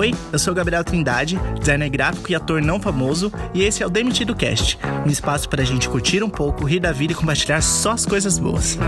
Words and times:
Oi, 0.00 0.14
eu 0.32 0.38
sou 0.38 0.54
Gabriel 0.54 0.82
Trindade, 0.82 1.38
designer 1.58 1.90
gráfico 1.90 2.32
e 2.32 2.34
ator 2.34 2.62
não 2.62 2.80
famoso, 2.80 3.30
e 3.52 3.62
esse 3.62 3.82
é 3.82 3.86
o 3.86 3.90
Demitido 3.90 4.34
Cast, 4.34 4.78
um 5.06 5.10
espaço 5.10 5.46
para 5.46 5.60
a 5.60 5.64
gente 5.66 5.90
curtir 5.90 6.22
um 6.22 6.30
pouco, 6.30 6.64
rir 6.64 6.80
da 6.80 6.90
vida 6.90 7.12
e 7.12 7.14
compartilhar 7.14 7.60
só 7.60 7.90
as 7.90 8.06
coisas 8.06 8.38
boas. 8.38 8.78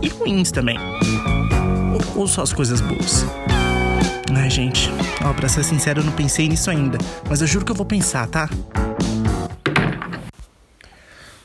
E 0.00 0.08
ruins 0.08 0.52
também. 0.52 0.78
Ou, 2.14 2.20
ou 2.20 2.28
só 2.28 2.42
as 2.42 2.52
coisas 2.52 2.80
boas. 2.80 3.26
Ai, 4.36 4.48
gente, 4.48 4.88
ó, 5.24 5.32
pra 5.32 5.48
ser 5.48 5.64
sincero, 5.64 5.98
eu 5.98 6.04
não 6.04 6.12
pensei 6.12 6.48
nisso 6.48 6.70
ainda, 6.70 6.96
mas 7.28 7.40
eu 7.40 7.48
juro 7.48 7.64
que 7.64 7.72
eu 7.72 7.76
vou 7.76 7.84
pensar, 7.84 8.28
tá? 8.28 8.48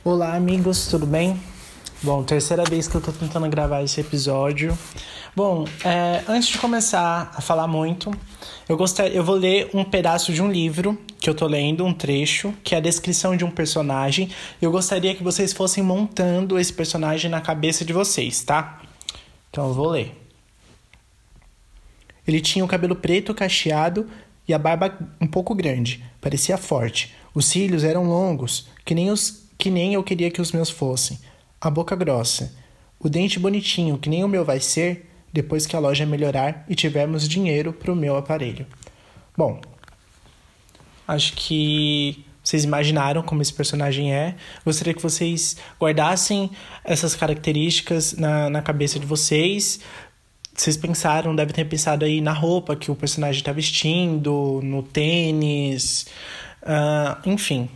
Olá, 0.06 0.36
amigos, 0.36 0.86
tudo 0.86 1.08
bem? 1.08 1.42
Bom, 2.04 2.22
terceira 2.22 2.66
vez 2.66 2.88
que 2.88 2.94
eu 2.94 3.02
tô 3.02 3.12
tentando 3.12 3.50
gravar 3.50 3.82
esse 3.82 4.00
episódio. 4.00 4.78
Bom, 5.36 5.66
é, 5.84 6.22
antes 6.28 6.50
de 6.50 6.60
começar 6.60 7.32
a 7.34 7.42
falar 7.42 7.66
muito, 7.66 8.12
eu 8.68 8.78
gostaria, 8.78 9.16
eu 9.16 9.24
vou 9.24 9.36
ler 9.36 9.70
um 9.74 9.84
pedaço 9.84 10.32
de 10.34 10.42
um 10.42 10.52
livro 10.52 10.98
que 11.20 11.30
eu 11.30 11.36
tô 11.36 11.48
lendo, 11.48 11.86
um 11.86 11.94
trecho, 11.94 12.54
que 12.64 12.76
é 12.76 12.78
a 12.78 12.82
descrição 12.82 13.36
de 13.36 13.44
um 13.44 13.52
personagem. 13.52 14.30
Eu 14.62 14.72
gostaria 14.72 15.14
que 15.16 15.24
vocês 15.24 15.54
fossem 15.54 15.84
montando 15.84 16.58
esse 16.60 16.72
personagem 16.72 17.30
na 17.30 17.42
cabeça 17.42 17.84
de 17.84 17.94
vocês, 17.94 18.42
tá? 18.44 18.82
Então 19.50 19.68
eu 19.68 19.74
vou 19.74 19.90
ler. 19.90 20.20
Ele 22.28 22.40
tinha 22.40 22.64
o 22.64 22.68
cabelo 22.68 22.96
preto 22.96 23.34
cacheado 23.34 24.10
e 24.48 24.54
a 24.54 24.60
barba 24.60 24.98
um 25.20 25.28
pouco 25.28 25.54
grande, 25.54 26.04
parecia 26.22 26.58
forte. 26.58 27.14
Os 27.34 27.46
cílios 27.46 27.84
eram 27.84 28.06
longos, 28.06 28.68
que 28.86 28.96
nem 28.96 29.10
os 29.10 29.44
que 29.58 29.70
nem 29.70 29.94
eu 29.94 30.04
queria 30.04 30.30
que 30.30 30.42
os 30.42 30.52
meus 30.52 30.70
fossem 30.70 31.18
a 31.64 31.70
boca 31.70 31.96
grossa, 31.96 32.54
o 33.00 33.08
dente 33.08 33.40
bonitinho, 33.40 33.98
que 33.98 34.10
nem 34.10 34.22
o 34.22 34.28
meu 34.28 34.44
vai 34.44 34.60
ser, 34.60 35.10
depois 35.34 35.66
que 35.66 35.76
a 35.76 35.80
loja 35.80 36.06
melhorar 36.06 36.64
e 36.70 36.76
tivermos 36.76 37.28
dinheiro 37.28 37.74
para 37.74 37.92
o 37.92 37.96
meu 37.96 38.16
aparelho. 38.16 38.68
Bom, 39.36 39.60
acho 41.08 41.34
que 41.34 42.24
vocês 42.44 42.64
imaginaram 42.64 43.24
como 43.24 43.42
esse 43.42 43.54
personagem 43.54 44.14
é. 44.14 44.36
Gostaria 44.64 44.94
que 44.94 45.02
vocês 45.02 45.58
guardassem 45.80 46.52
essas 46.84 47.16
características 47.16 48.14
na, 48.14 48.50
na 48.50 48.62
cabeça 48.62 49.00
de 49.00 49.06
vocês. 49.06 49.80
Vocês 50.54 50.78
pensaram, 50.78 51.36
devem 51.36 51.54
ter 51.54 51.66
pensado 51.66 52.06
aí 52.06 52.22
na 52.22 52.34
roupa 52.34 52.76
que 52.76 52.92
o 52.92 52.96
personagem 52.96 53.40
está 53.40 53.52
vestindo, 53.52 54.60
no 54.62 54.84
tênis, 54.84 56.06
uh, 56.62 57.28
enfim. 57.28 57.68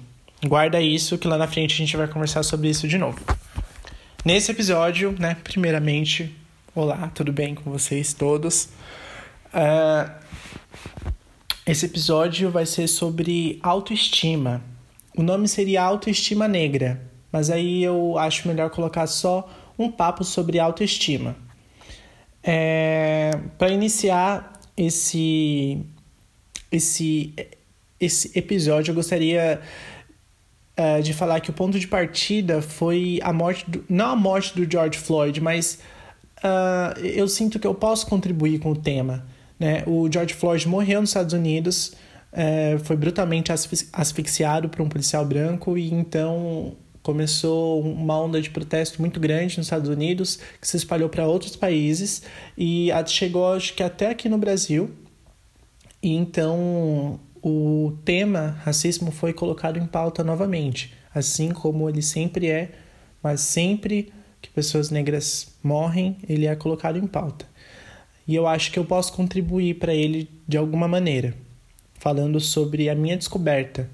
Guarda 0.46 0.80
isso 0.80 1.18
que 1.18 1.28
lá 1.28 1.38
na 1.38 1.48
frente 1.48 1.74
a 1.74 1.78
gente 1.78 1.98
vai 1.98 2.08
conversar 2.08 2.44
sobre 2.44 2.70
isso 2.70 2.88
de 2.88 2.98
novo. 3.00 3.20
Nesse 4.24 4.52
episódio, 4.52 5.16
né, 5.18 5.38
primeiramente, 5.44 6.36
olá, 6.80 7.12
tudo 7.12 7.34
bem 7.34 7.56
com 7.56 7.72
vocês 7.72 8.14
todos? 8.14 8.70
Uh, 9.48 10.12
esse 11.66 11.88
episódio 11.88 12.52
vai 12.52 12.68
ser 12.68 12.88
sobre 12.88 13.60
autoestima. 13.64 14.62
O 15.18 15.24
nome 15.24 15.48
seria 15.48 15.82
Autoestima 15.82 16.48
Negra, 16.48 17.02
mas 17.32 17.50
aí 17.50 17.84
eu 17.84 18.16
acho 18.20 18.48
melhor 18.48 18.70
colocar 18.70 19.08
só 19.08 19.52
um 19.78 19.90
papo 19.90 20.24
sobre 20.24 20.60
autoestima. 20.60 21.36
É, 22.44 23.32
Para 23.58 23.70
iniciar 23.70 24.62
esse, 24.78 25.84
esse, 26.72 27.34
esse 28.00 28.38
episódio, 28.38 28.92
eu 28.92 28.96
gostaria 28.96 29.60
uh, 30.78 31.02
de 31.02 31.12
falar 31.12 31.40
que 31.40 31.50
o 31.50 31.54
ponto 31.54 31.80
de 31.80 31.88
partida 31.88 32.62
foi 32.62 33.20
a 33.24 33.34
morte, 33.34 33.68
do, 33.68 33.84
não 33.90 34.12
a 34.12 34.16
morte 34.16 34.54
do 34.56 34.72
George 34.72 35.00
Floyd, 35.00 35.42
mas 35.42 35.80
uh, 36.44 37.00
eu 37.00 37.28
sinto 37.28 37.60
que 37.60 37.68
eu 37.68 37.74
posso 37.74 38.08
contribuir 38.08 38.60
com 38.60 38.72
o 38.72 38.76
tema. 38.76 39.26
Né? 39.60 39.84
O 39.86 40.12
George 40.12 40.34
Floyd 40.34 40.68
morreu 40.68 41.02
nos 41.02 41.10
Estados 41.10 41.34
Unidos, 41.34 41.94
uh, 42.34 42.80
foi 42.84 42.96
brutalmente 42.96 43.52
asfixiado 43.94 44.70
por 44.70 44.82
um 44.82 44.90
policial 44.90 45.26
branco 45.26 45.78
e 45.78 45.92
então 45.92 46.76
começou 47.02 47.82
uma 47.82 48.20
onda 48.22 48.42
de 48.42 48.50
protesto 48.50 49.00
muito 49.00 49.18
grande 49.18 49.58
nos 49.58 49.68
Estados 49.68 49.90
Unidos 49.90 50.40
que 50.60 50.68
se 50.68 50.76
espalhou 50.76 51.08
para 51.08 51.26
outros 51.26 51.56
países 51.56 52.24
e 52.58 52.90
chegou 53.06 53.54
acho 53.54 53.74
que 53.74 53.82
até 53.82 54.10
aqui 54.10 54.28
no 54.28 54.38
Brasil. 54.38 54.92
E 56.04 56.14
então 56.14 57.18
o 57.42 57.98
tema 58.04 58.58
racismo 58.64 59.10
foi 59.10 59.32
colocado 59.32 59.78
em 59.78 59.86
pauta 59.86 60.22
novamente, 60.22 60.94
assim 61.16 61.52
como 61.52 61.90
ele 61.90 62.02
sempre 62.02 62.48
é, 62.48 62.72
mas 63.24 63.40
sempre 63.40 64.12
que 64.48 64.54
pessoas 64.54 64.90
negras 64.90 65.54
morrem, 65.62 66.18
ele 66.28 66.46
é 66.46 66.56
colocado 66.56 66.98
em 66.98 67.06
pauta. 67.06 67.46
E 68.26 68.34
eu 68.34 68.48
acho 68.48 68.72
que 68.72 68.80
eu 68.80 68.86
posso 68.86 69.14
contribuir 69.14 69.76
para 69.76 69.94
ele 69.94 70.30
de 70.48 70.58
alguma 70.58 70.88
maneira, 70.88 71.34
falando 71.96 72.40
sobre 72.40 72.90
a 72.90 72.96
minha 72.96 73.18
descoberta. 73.18 73.90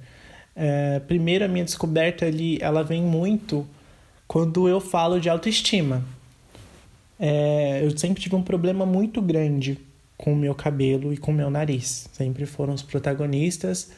É, 0.56 1.00
primeiro, 1.00 1.46
a 1.46 1.48
minha 1.48 1.66
descoberta 1.66 2.26
ali, 2.26 2.58
ela 2.62 2.84
vem 2.84 3.02
muito 3.02 3.68
quando 4.28 4.68
eu 4.68 4.80
falo 4.80 5.20
de 5.20 5.30
autoestima. 5.30 6.04
É, 7.20 7.82
eu 7.84 7.98
sempre 7.98 8.22
tive 8.22 8.36
um 8.36 8.44
problema 8.44 8.86
muito 8.86 9.22
grande 9.22 9.80
com 10.18 10.34
o 10.34 10.36
meu 10.36 10.54
cabelo 10.54 11.14
e 11.14 11.18
com 11.18 11.32
o 11.32 11.36
meu 11.36 11.50
nariz. 11.50 12.08
Sempre 12.14 12.46
foram 12.46 12.74
os 12.74 12.82
protagonistas 12.82 13.92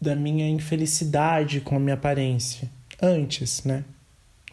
da 0.00 0.16
minha 0.16 0.48
infelicidade 0.48 1.60
com 1.60 1.76
a 1.76 1.80
minha 1.80 1.94
aparência. 1.94 2.68
Antes, 3.00 3.64
né? 3.64 3.84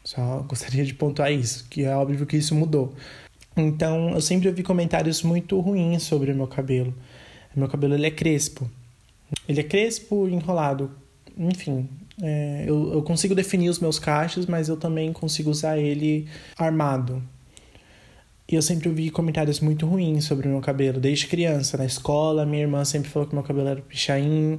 Só 0.10 0.44
gostaria 0.48 0.84
de 0.84 0.96
pontuar 0.96 1.32
isso, 1.32 1.68
que 1.70 1.84
é 1.84 1.96
óbvio 1.96 2.26
que 2.26 2.36
isso 2.36 2.56
mudou. 2.56 2.96
Então, 3.56 4.10
eu 4.10 4.22
sempre 4.22 4.48
ouvi 4.48 4.64
comentários 4.64 5.22
muito 5.22 5.60
ruins 5.60 6.02
sobre 6.02 6.32
o 6.32 6.36
meu 6.36 6.48
cabelo. 6.48 6.96
Meu 7.56 7.68
cabelo 7.68 7.94
ele 7.94 8.08
é 8.08 8.10
crespo. 8.10 8.68
Ele 9.48 9.60
é 9.60 9.64
crespo 9.64 10.28
enrolado. 10.28 10.90
Enfim, 11.38 11.88
é, 12.24 12.64
eu, 12.66 12.92
eu 12.92 13.04
consigo 13.04 13.36
definir 13.36 13.70
os 13.70 13.78
meus 13.78 14.00
cachos, 14.00 14.48
mas 14.48 14.68
eu 14.68 14.78
também 14.78 15.14
consigo 15.14 15.52
usar 15.52 15.78
ele 15.78 16.28
armado. 16.58 17.22
E 18.52 18.56
eu 18.56 18.64
sempre 18.64 18.90
ouvi 18.90 19.12
comentários 19.12 19.60
muito 19.60 19.86
ruins 19.86 20.26
sobre 20.26 20.48
o 20.48 20.52
meu 20.52 20.60
cabelo, 20.60 21.00
desde 21.00 21.28
criança. 21.28 21.78
Na 21.78 21.86
escola, 21.86 22.48
minha 22.48 22.64
irmã 22.64 22.84
sempre 22.84 23.12
falou 23.12 23.28
que 23.30 23.36
meu 23.36 23.44
cabelo 23.44 23.68
era 23.68 23.82
pichain. 23.82 24.58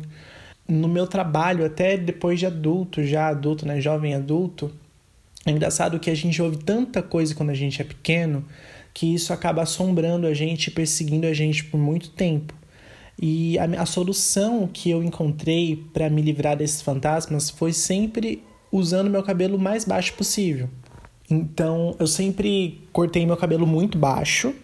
No 0.68 0.86
meu 0.86 1.08
trabalho, 1.08 1.66
até 1.66 1.96
depois 1.96 2.38
de 2.38 2.46
adulto, 2.46 3.02
já 3.02 3.26
adulto, 3.26 3.66
né? 3.66 3.80
Jovem 3.80 4.14
adulto, 4.14 4.70
é 5.46 5.50
engraçado 5.50 5.98
que 5.98 6.10
a 6.10 6.14
gente 6.14 6.40
ouve 6.42 6.58
tanta 6.58 7.02
coisa 7.02 7.34
quando 7.34 7.50
a 7.50 7.54
gente 7.54 7.80
é 7.80 7.84
pequeno 7.84 8.44
que 8.92 9.14
isso 9.14 9.32
acaba 9.32 9.62
assombrando 9.62 10.26
a 10.26 10.34
gente, 10.34 10.70
perseguindo 10.70 11.26
a 11.26 11.32
gente 11.32 11.64
por 11.64 11.78
muito 11.78 12.10
tempo. 12.10 12.54
E 13.20 13.58
a, 13.58 13.64
a 13.82 13.86
solução 13.86 14.66
que 14.66 14.90
eu 14.90 15.02
encontrei 15.02 15.84
para 15.92 16.08
me 16.10 16.22
livrar 16.22 16.56
desses 16.56 16.82
fantasmas 16.82 17.50
foi 17.50 17.72
sempre 17.72 18.42
usando 18.72 19.10
meu 19.10 19.22
cabelo 19.22 19.56
o 19.56 19.60
mais 19.60 19.84
baixo 19.84 20.14
possível. 20.14 20.68
Então 21.30 21.94
eu 21.98 22.06
sempre 22.06 22.80
cortei 22.92 23.24
meu 23.24 23.36
cabelo 23.36 23.66
muito 23.66 23.96
baixo 23.98 24.54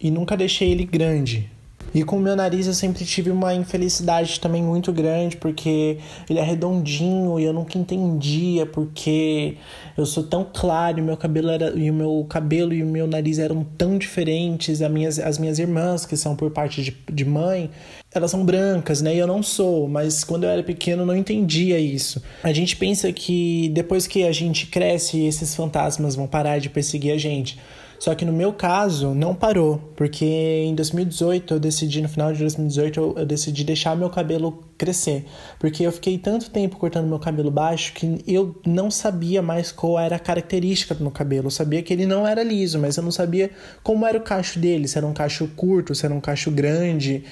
e 0.00 0.10
nunca 0.10 0.36
deixei 0.36 0.70
ele 0.70 0.84
grande. 0.84 1.50
E 1.96 2.04
com 2.04 2.18
o 2.18 2.20
meu 2.20 2.36
nariz 2.36 2.66
eu 2.66 2.74
sempre 2.74 3.06
tive 3.06 3.30
uma 3.30 3.54
infelicidade 3.54 4.38
também 4.38 4.62
muito 4.62 4.92
grande, 4.92 5.34
porque 5.38 5.96
ele 6.28 6.38
é 6.38 6.42
redondinho 6.42 7.40
e 7.40 7.44
eu 7.44 7.54
nunca 7.54 7.78
entendia 7.78 8.66
porque 8.66 9.56
eu 9.96 10.04
sou 10.04 10.22
tão 10.22 10.46
claro, 10.52 10.98
e 10.98 11.02
meu 11.02 11.16
cabelo 11.16 11.48
era 11.48 11.70
e 11.70 11.90
o 11.90 11.94
meu 11.94 12.26
cabelo 12.28 12.74
e 12.74 12.82
o 12.82 12.86
meu 12.86 13.06
nariz 13.06 13.38
eram 13.38 13.64
tão 13.78 13.96
diferentes. 13.96 14.82
As 14.82 14.90
minhas, 14.90 15.18
as 15.18 15.38
minhas 15.38 15.58
irmãs, 15.58 16.04
que 16.04 16.18
são 16.18 16.36
por 16.36 16.50
parte 16.50 16.82
de, 16.82 16.94
de 17.10 17.24
mãe, 17.24 17.70
elas 18.12 18.30
são 18.30 18.44
brancas, 18.44 19.00
né? 19.00 19.14
E 19.14 19.18
eu 19.18 19.26
não 19.26 19.42
sou, 19.42 19.88
mas 19.88 20.22
quando 20.22 20.44
eu 20.44 20.50
era 20.50 20.62
pequeno 20.62 21.00
eu 21.00 21.06
não 21.06 21.16
entendia 21.16 21.78
isso. 21.78 22.22
A 22.42 22.52
gente 22.52 22.76
pensa 22.76 23.10
que 23.10 23.70
depois 23.70 24.06
que 24.06 24.22
a 24.22 24.32
gente 24.32 24.66
cresce, 24.66 25.24
esses 25.24 25.54
fantasmas 25.54 26.14
vão 26.14 26.26
parar 26.26 26.58
de 26.58 26.68
perseguir 26.68 27.14
a 27.14 27.18
gente. 27.18 27.58
Só 27.98 28.14
que 28.14 28.24
no 28.24 28.32
meu 28.32 28.52
caso, 28.52 29.14
não 29.14 29.34
parou, 29.34 29.92
porque 29.96 30.24
em 30.24 30.74
2018 30.74 31.54
eu 31.54 31.60
decidi, 31.60 32.02
no 32.02 32.08
final 32.08 32.32
de 32.32 32.40
2018, 32.40 33.00
eu, 33.00 33.14
eu, 33.18 33.26
decidi 33.26 33.64
deixar 33.64 33.96
meu 33.96 34.10
cabelo 34.10 34.64
crescer. 34.76 35.24
Porque 35.58 35.82
eu 35.82 35.92
fiquei 35.92 36.18
tanto 36.18 36.50
tempo 36.50 36.76
cortando 36.76 37.08
meu 37.08 37.18
cabelo 37.18 37.50
baixo 37.50 37.94
que 37.94 38.22
eu 38.26 38.54
não 38.66 38.90
sabia 38.90 39.40
mais 39.40 39.72
qual 39.72 39.98
era 39.98 40.16
a 40.16 40.18
característica 40.18 40.94
do 40.94 41.02
meu 41.02 41.10
cabelo. 41.10 41.46
Eu 41.46 41.50
sabia 41.50 41.82
que 41.82 41.92
ele 41.92 42.06
não 42.06 42.26
era 42.26 42.42
liso, 42.42 42.78
mas 42.78 42.96
eu 42.96 43.02
não 43.02 43.10
sabia 43.10 43.50
como 43.82 44.06
era 44.06 44.18
o 44.18 44.22
cacho 44.22 44.58
dele, 44.58 44.86
se 44.86 44.98
era 44.98 45.06
um 45.06 45.14
cacho 45.14 45.48
curto, 45.56 45.94
se 45.94 46.04
era 46.04 46.14
um 46.14 46.20
cacho 46.20 46.50
grande. 46.50 47.24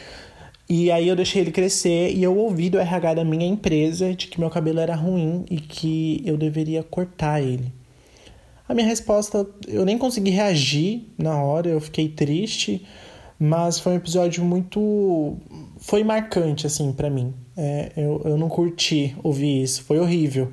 E 0.68 0.90
aí 0.90 1.08
eu 1.08 1.14
deixei 1.14 1.42
ele 1.42 1.52
crescer 1.52 2.12
e 2.14 2.22
eu 2.22 2.36
ouvi 2.36 2.70
do 2.70 2.78
RH 2.78 3.14
da 3.14 3.24
minha 3.24 3.46
empresa 3.46 4.14
de 4.14 4.28
que 4.28 4.40
meu 4.40 4.48
cabelo 4.48 4.80
era 4.80 4.94
ruim 4.94 5.44
e 5.50 5.60
que 5.60 6.22
eu 6.24 6.38
deveria 6.38 6.82
cortar 6.82 7.42
ele. 7.42 7.70
A 8.66 8.74
minha 8.74 8.86
resposta, 8.86 9.46
eu 9.68 9.84
nem 9.84 9.98
consegui 9.98 10.30
reagir 10.30 11.08
na 11.18 11.42
hora, 11.42 11.68
eu 11.68 11.80
fiquei 11.80 12.08
triste, 12.08 12.86
mas 13.38 13.78
foi 13.78 13.92
um 13.92 13.96
episódio 13.96 14.42
muito. 14.42 15.36
Foi 15.78 16.02
marcante, 16.02 16.66
assim, 16.66 16.92
para 16.92 17.10
mim. 17.10 17.34
É, 17.56 17.92
eu, 17.96 18.22
eu 18.24 18.38
não 18.38 18.48
curti 18.48 19.14
ouvir 19.22 19.62
isso, 19.62 19.82
foi 19.82 19.98
horrível. 19.98 20.50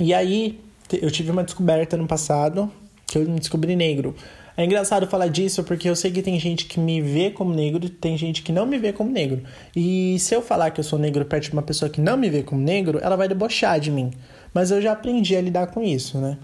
E 0.00 0.14
aí, 0.14 0.58
eu 0.92 1.10
tive 1.10 1.30
uma 1.30 1.44
descoberta 1.44 1.96
no 1.96 2.06
passado, 2.06 2.70
que 3.06 3.18
eu 3.18 3.28
me 3.28 3.38
descobri 3.38 3.76
negro. 3.76 4.14
É 4.56 4.64
engraçado 4.64 5.06
falar 5.08 5.26
disso 5.26 5.64
porque 5.64 5.88
eu 5.88 5.96
sei 5.96 6.12
que 6.12 6.22
tem 6.22 6.38
gente 6.38 6.66
que 6.66 6.78
me 6.78 7.00
vê 7.02 7.28
como 7.28 7.52
negro 7.52 7.84
e 7.84 7.88
tem 7.88 8.16
gente 8.16 8.40
que 8.40 8.52
não 8.52 8.64
me 8.64 8.78
vê 8.78 8.92
como 8.92 9.10
negro. 9.10 9.42
E 9.74 10.16
se 10.20 10.34
eu 10.34 10.40
falar 10.40 10.70
que 10.70 10.78
eu 10.78 10.84
sou 10.84 10.96
negro 10.96 11.24
perto 11.24 11.44
de 11.44 11.52
uma 11.52 11.62
pessoa 11.62 11.90
que 11.90 12.00
não 12.00 12.16
me 12.16 12.30
vê 12.30 12.42
como 12.42 12.60
negro, 12.60 13.00
ela 13.02 13.16
vai 13.16 13.26
debochar 13.26 13.80
de 13.80 13.90
mim. 13.90 14.12
Mas 14.52 14.70
eu 14.70 14.80
já 14.80 14.92
aprendi 14.92 15.34
a 15.34 15.40
lidar 15.40 15.66
com 15.66 15.82
isso, 15.82 16.18
né? 16.18 16.38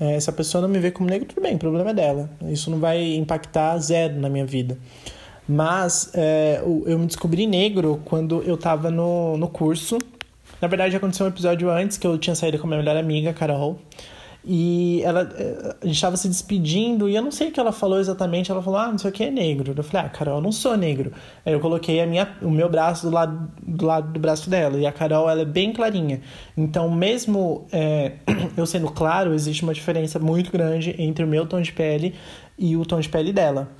É, 0.00 0.16
pessoa 0.32 0.62
não 0.62 0.68
me 0.68 0.78
vê 0.78 0.90
como 0.90 1.08
negro, 1.08 1.28
tudo 1.28 1.40
bem, 1.42 1.54
o 1.54 1.58
problema 1.58 1.90
é 1.90 1.94
dela. 1.94 2.30
Isso 2.48 2.70
não 2.70 2.78
vai 2.78 3.14
impactar 3.14 3.78
zero 3.78 4.18
na 4.18 4.28
minha 4.28 4.44
vida. 4.44 4.76
Mas 5.48 6.10
é, 6.14 6.60
eu 6.62 6.98
me 6.98 7.06
descobri 7.06 7.46
negro 7.46 8.00
quando 8.04 8.42
eu 8.42 8.56
tava 8.56 8.90
no, 8.90 9.36
no 9.36 9.48
curso. 9.48 9.98
Na 10.60 10.68
verdade, 10.68 10.96
aconteceu 10.96 11.26
um 11.26 11.28
episódio 11.28 11.70
antes 11.70 11.98
que 11.98 12.06
eu 12.06 12.16
tinha 12.18 12.34
saído 12.34 12.58
com 12.58 12.66
a 12.66 12.68
minha 12.68 12.80
melhor 12.80 12.96
amiga, 12.96 13.32
Carol. 13.32 13.78
E 14.46 15.00
ela, 15.02 15.22
eh, 15.38 15.76
a 15.80 15.86
gente 15.86 15.94
estava 15.94 16.18
se 16.18 16.28
despedindo 16.28 17.08
e 17.08 17.16
eu 17.16 17.22
não 17.22 17.30
sei 17.30 17.48
o 17.48 17.52
que 17.52 17.58
ela 17.58 17.72
falou 17.72 17.98
exatamente. 17.98 18.50
Ela 18.50 18.62
falou, 18.62 18.78
ah, 18.78 18.90
não 18.90 18.98
sei 18.98 19.10
o 19.10 19.12
que 19.12 19.24
é 19.24 19.30
negro. 19.30 19.72
Eu 19.74 19.82
falei, 19.82 20.06
ah, 20.06 20.10
Carol, 20.10 20.36
eu 20.36 20.42
não 20.42 20.52
sou 20.52 20.76
negro. 20.76 21.12
Aí 21.46 21.52
eu 21.54 21.60
coloquei 21.60 22.00
a 22.00 22.06
minha, 22.06 22.36
o 22.42 22.50
meu 22.50 22.68
braço 22.68 23.08
do 23.08 23.14
lado, 23.14 23.50
do 23.62 23.86
lado 23.86 24.12
do 24.12 24.20
braço 24.20 24.50
dela. 24.50 24.78
E 24.78 24.84
a 24.84 24.92
Carol, 24.92 25.30
ela 25.30 25.40
é 25.40 25.46
bem 25.46 25.72
clarinha. 25.72 26.20
Então, 26.56 26.90
mesmo 26.90 27.66
é, 27.72 28.12
eu 28.54 28.66
sendo 28.66 28.90
claro, 28.90 29.32
existe 29.32 29.62
uma 29.62 29.72
diferença 29.72 30.18
muito 30.18 30.52
grande 30.52 30.94
entre 30.98 31.24
o 31.24 31.28
meu 31.28 31.46
tom 31.46 31.62
de 31.62 31.72
pele 31.72 32.14
e 32.58 32.76
o 32.76 32.84
tom 32.84 33.00
de 33.00 33.08
pele 33.08 33.32
dela. 33.32 33.70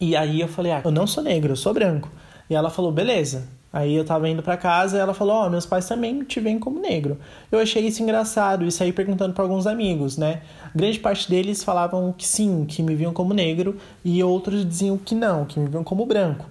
E 0.00 0.14
aí 0.14 0.40
eu 0.40 0.48
falei, 0.48 0.70
ah, 0.70 0.82
eu 0.84 0.92
não 0.92 1.06
sou 1.06 1.22
negro, 1.22 1.52
eu 1.52 1.56
sou 1.56 1.74
branco. 1.74 2.10
E 2.48 2.54
ela 2.54 2.70
falou, 2.70 2.92
beleza. 2.92 3.48
Aí 3.74 3.96
eu 3.96 4.04
tava 4.04 4.28
indo 4.28 4.40
para 4.40 4.56
casa 4.56 4.96
e 4.96 5.00
ela 5.00 5.12
falou: 5.12 5.34
Ó, 5.34 5.46
oh, 5.46 5.50
meus 5.50 5.66
pais 5.66 5.88
também 5.88 6.22
te 6.22 6.38
veem 6.38 6.60
como 6.60 6.80
negro. 6.80 7.18
Eu 7.50 7.58
achei 7.58 7.84
isso 7.84 8.00
engraçado 8.04 8.64
e 8.64 8.70
saí 8.70 8.92
perguntando 8.92 9.34
para 9.34 9.42
alguns 9.42 9.66
amigos, 9.66 10.16
né? 10.16 10.42
Grande 10.72 11.00
parte 11.00 11.28
deles 11.28 11.64
falavam 11.64 12.14
que 12.16 12.24
sim, 12.24 12.66
que 12.66 12.84
me 12.84 12.94
viam 12.94 13.12
como 13.12 13.34
negro, 13.34 13.76
e 14.04 14.22
outros 14.22 14.64
diziam 14.64 14.96
que 14.96 15.12
não, 15.12 15.44
que 15.44 15.58
me 15.58 15.68
viam 15.68 15.82
como 15.82 16.06
branco. 16.06 16.46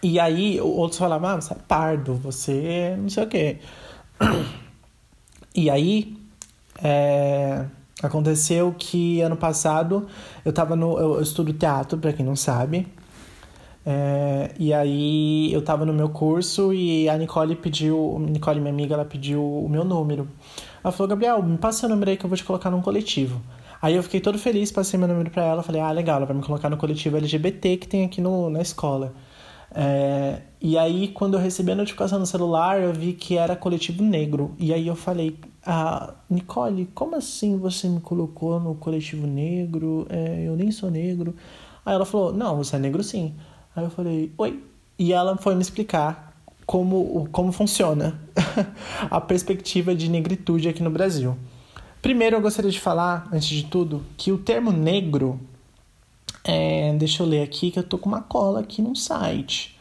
E 0.00 0.20
aí 0.20 0.60
outros 0.60 1.00
falavam: 1.00 1.30
Ah, 1.30 1.40
você 1.40 1.52
é 1.52 1.56
pardo, 1.66 2.14
você 2.14 2.94
não 2.96 3.08
sei 3.08 3.24
o 3.24 3.26
quê. 3.26 3.58
E 5.52 5.68
aí 5.68 6.16
é, 6.80 7.64
aconteceu 8.00 8.72
que 8.78 9.20
ano 9.20 9.36
passado 9.36 10.06
eu 10.44 10.52
tava 10.52 10.76
no. 10.76 10.96
Eu, 10.96 11.14
eu 11.14 11.22
estudo 11.22 11.52
teatro, 11.52 11.98
para 11.98 12.12
quem 12.12 12.24
não 12.24 12.36
sabe. 12.36 12.86
É, 13.86 14.50
e 14.58 14.72
aí 14.72 15.52
eu 15.52 15.62
tava 15.62 15.84
no 15.84 15.92
meu 15.92 16.08
curso 16.08 16.72
e 16.72 17.08
a 17.08 17.18
Nicole 17.18 17.54
pediu, 17.54 18.18
Nicole, 18.18 18.60
minha 18.60 18.72
amiga, 18.72 18.94
ela 18.94 19.04
pediu 19.04 19.42
o 19.42 19.68
meu 19.68 19.84
número. 19.84 20.28
Ela 20.82 20.92
falou, 20.92 21.08
Gabriel, 21.08 21.42
me 21.42 21.58
passa 21.58 21.80
seu 21.80 21.88
número 21.88 22.10
aí 22.10 22.16
que 22.16 22.24
eu 22.24 22.28
vou 22.28 22.36
te 22.36 22.44
colocar 22.44 22.70
num 22.70 22.80
coletivo. 22.80 23.40
Aí 23.82 23.94
eu 23.94 24.02
fiquei 24.02 24.20
todo 24.20 24.38
feliz, 24.38 24.72
passei 24.72 24.98
meu 24.98 25.08
número 25.08 25.30
pra 25.30 25.44
ela, 25.44 25.62
falei, 25.62 25.80
ah, 25.80 25.90
legal, 25.92 26.16
ela 26.16 26.26
vai 26.26 26.34
me 26.34 26.42
colocar 26.42 26.70
no 26.70 26.76
coletivo 26.76 27.18
LGBT 27.18 27.76
que 27.76 27.86
tem 27.86 28.04
aqui 28.04 28.20
no, 28.20 28.48
na 28.48 28.62
escola. 28.62 29.12
É, 29.74 30.40
e 30.60 30.78
aí, 30.78 31.08
quando 31.08 31.34
eu 31.34 31.40
recebi 31.40 31.72
a 31.72 31.74
notificação 31.74 32.18
no 32.18 32.24
celular, 32.24 32.80
eu 32.80 32.92
vi 32.92 33.12
que 33.12 33.36
era 33.36 33.56
coletivo 33.56 34.02
negro. 34.02 34.54
E 34.58 34.72
aí 34.72 34.86
eu 34.86 34.96
falei, 34.96 35.38
ah, 35.66 36.14
Nicole, 36.30 36.86
como 36.94 37.16
assim 37.16 37.58
você 37.58 37.88
me 37.88 38.00
colocou 38.00 38.58
no 38.60 38.74
coletivo 38.76 39.26
negro? 39.26 40.06
É, 40.08 40.44
eu 40.46 40.56
nem 40.56 40.70
sou 40.70 40.90
negro. 40.90 41.34
Aí 41.84 41.94
ela 41.94 42.06
falou, 42.06 42.32
não, 42.32 42.56
você 42.56 42.76
é 42.76 42.78
negro 42.78 43.02
sim. 43.02 43.34
Aí 43.74 43.84
eu 43.84 43.90
falei, 43.90 44.32
oi. 44.38 44.62
E 44.98 45.12
ela 45.12 45.36
foi 45.36 45.54
me 45.54 45.62
explicar 45.62 46.34
como, 46.64 47.28
como 47.32 47.52
funciona 47.52 48.18
a 49.10 49.20
perspectiva 49.20 49.94
de 49.94 50.08
negritude 50.08 50.68
aqui 50.68 50.82
no 50.82 50.90
Brasil. 50.90 51.36
Primeiro, 52.00 52.36
eu 52.36 52.40
gostaria 52.40 52.70
de 52.70 52.78
falar, 52.78 53.28
antes 53.32 53.48
de 53.48 53.64
tudo, 53.64 54.04
que 54.16 54.30
o 54.30 54.38
termo 54.38 54.70
negro. 54.70 55.40
É, 56.44 56.94
deixa 56.98 57.22
eu 57.22 57.26
ler 57.26 57.42
aqui, 57.42 57.70
que 57.70 57.78
eu 57.78 57.82
tô 57.82 57.96
com 57.96 58.08
uma 58.08 58.20
cola 58.20 58.60
aqui 58.60 58.82
no 58.82 58.94
site. 58.94 59.74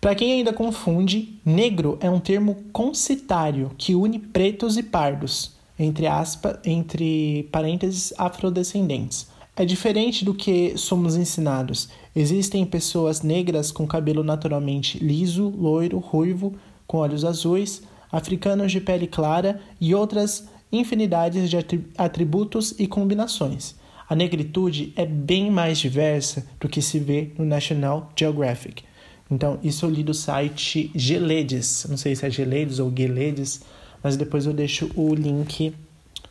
Para 0.00 0.14
quem 0.14 0.32
ainda 0.32 0.52
confunde, 0.52 1.40
negro 1.44 1.98
é 2.00 2.08
um 2.08 2.20
termo 2.20 2.64
concitário 2.72 3.72
que 3.76 3.94
une 3.94 4.18
pretos 4.18 4.76
e 4.76 4.82
pardos, 4.82 5.52
entre 5.78 6.06
aspas, 6.06 6.58
entre 6.64 7.48
parênteses 7.50 8.12
afrodescendentes. 8.16 9.26
É 9.56 9.64
diferente 9.64 10.24
do 10.24 10.34
que 10.34 10.76
somos 10.76 11.14
ensinados. 11.14 11.88
Existem 12.14 12.64
pessoas 12.66 13.22
negras 13.22 13.70
com 13.70 13.86
cabelo 13.86 14.24
naturalmente 14.24 14.98
liso, 14.98 15.48
loiro, 15.48 15.98
ruivo, 15.98 16.54
com 16.88 16.98
olhos 16.98 17.24
azuis, 17.24 17.82
africanos 18.10 18.72
de 18.72 18.80
pele 18.80 19.06
clara 19.06 19.60
e 19.80 19.94
outras 19.94 20.48
infinidades 20.72 21.48
de 21.48 21.56
atributos 21.96 22.74
e 22.78 22.88
combinações. 22.88 23.76
A 24.08 24.16
negritude 24.16 24.92
é 24.96 25.06
bem 25.06 25.50
mais 25.50 25.78
diversa 25.78 26.46
do 26.60 26.68
que 26.68 26.82
se 26.82 26.98
vê 26.98 27.30
no 27.38 27.44
National 27.44 28.10
Geographic. 28.16 28.82
Então, 29.30 29.58
isso 29.62 29.86
eu 29.86 29.90
li 29.90 30.02
do 30.02 30.12
site 30.12 30.90
Geledes. 30.94 31.86
Não 31.88 31.96
sei 31.96 32.14
se 32.14 32.26
é 32.26 32.30
Geledes 32.30 32.80
ou 32.80 32.92
Geledes, 32.94 33.62
mas 34.02 34.16
depois 34.16 34.46
eu 34.46 34.52
deixo 34.52 34.90
o 34.94 35.14
link 35.14 35.72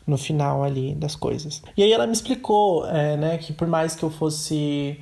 no 0.06 0.18
final 0.18 0.62
ali 0.62 0.94
das 0.94 1.16
coisas. 1.16 1.62
E 1.76 1.82
aí 1.82 1.92
ela 1.92 2.06
me 2.06 2.12
explicou, 2.12 2.86
é, 2.86 3.16
né, 3.16 3.38
que 3.38 3.52
por 3.52 3.66
mais 3.66 3.94
que 3.94 4.02
eu 4.02 4.10
fosse 4.10 4.98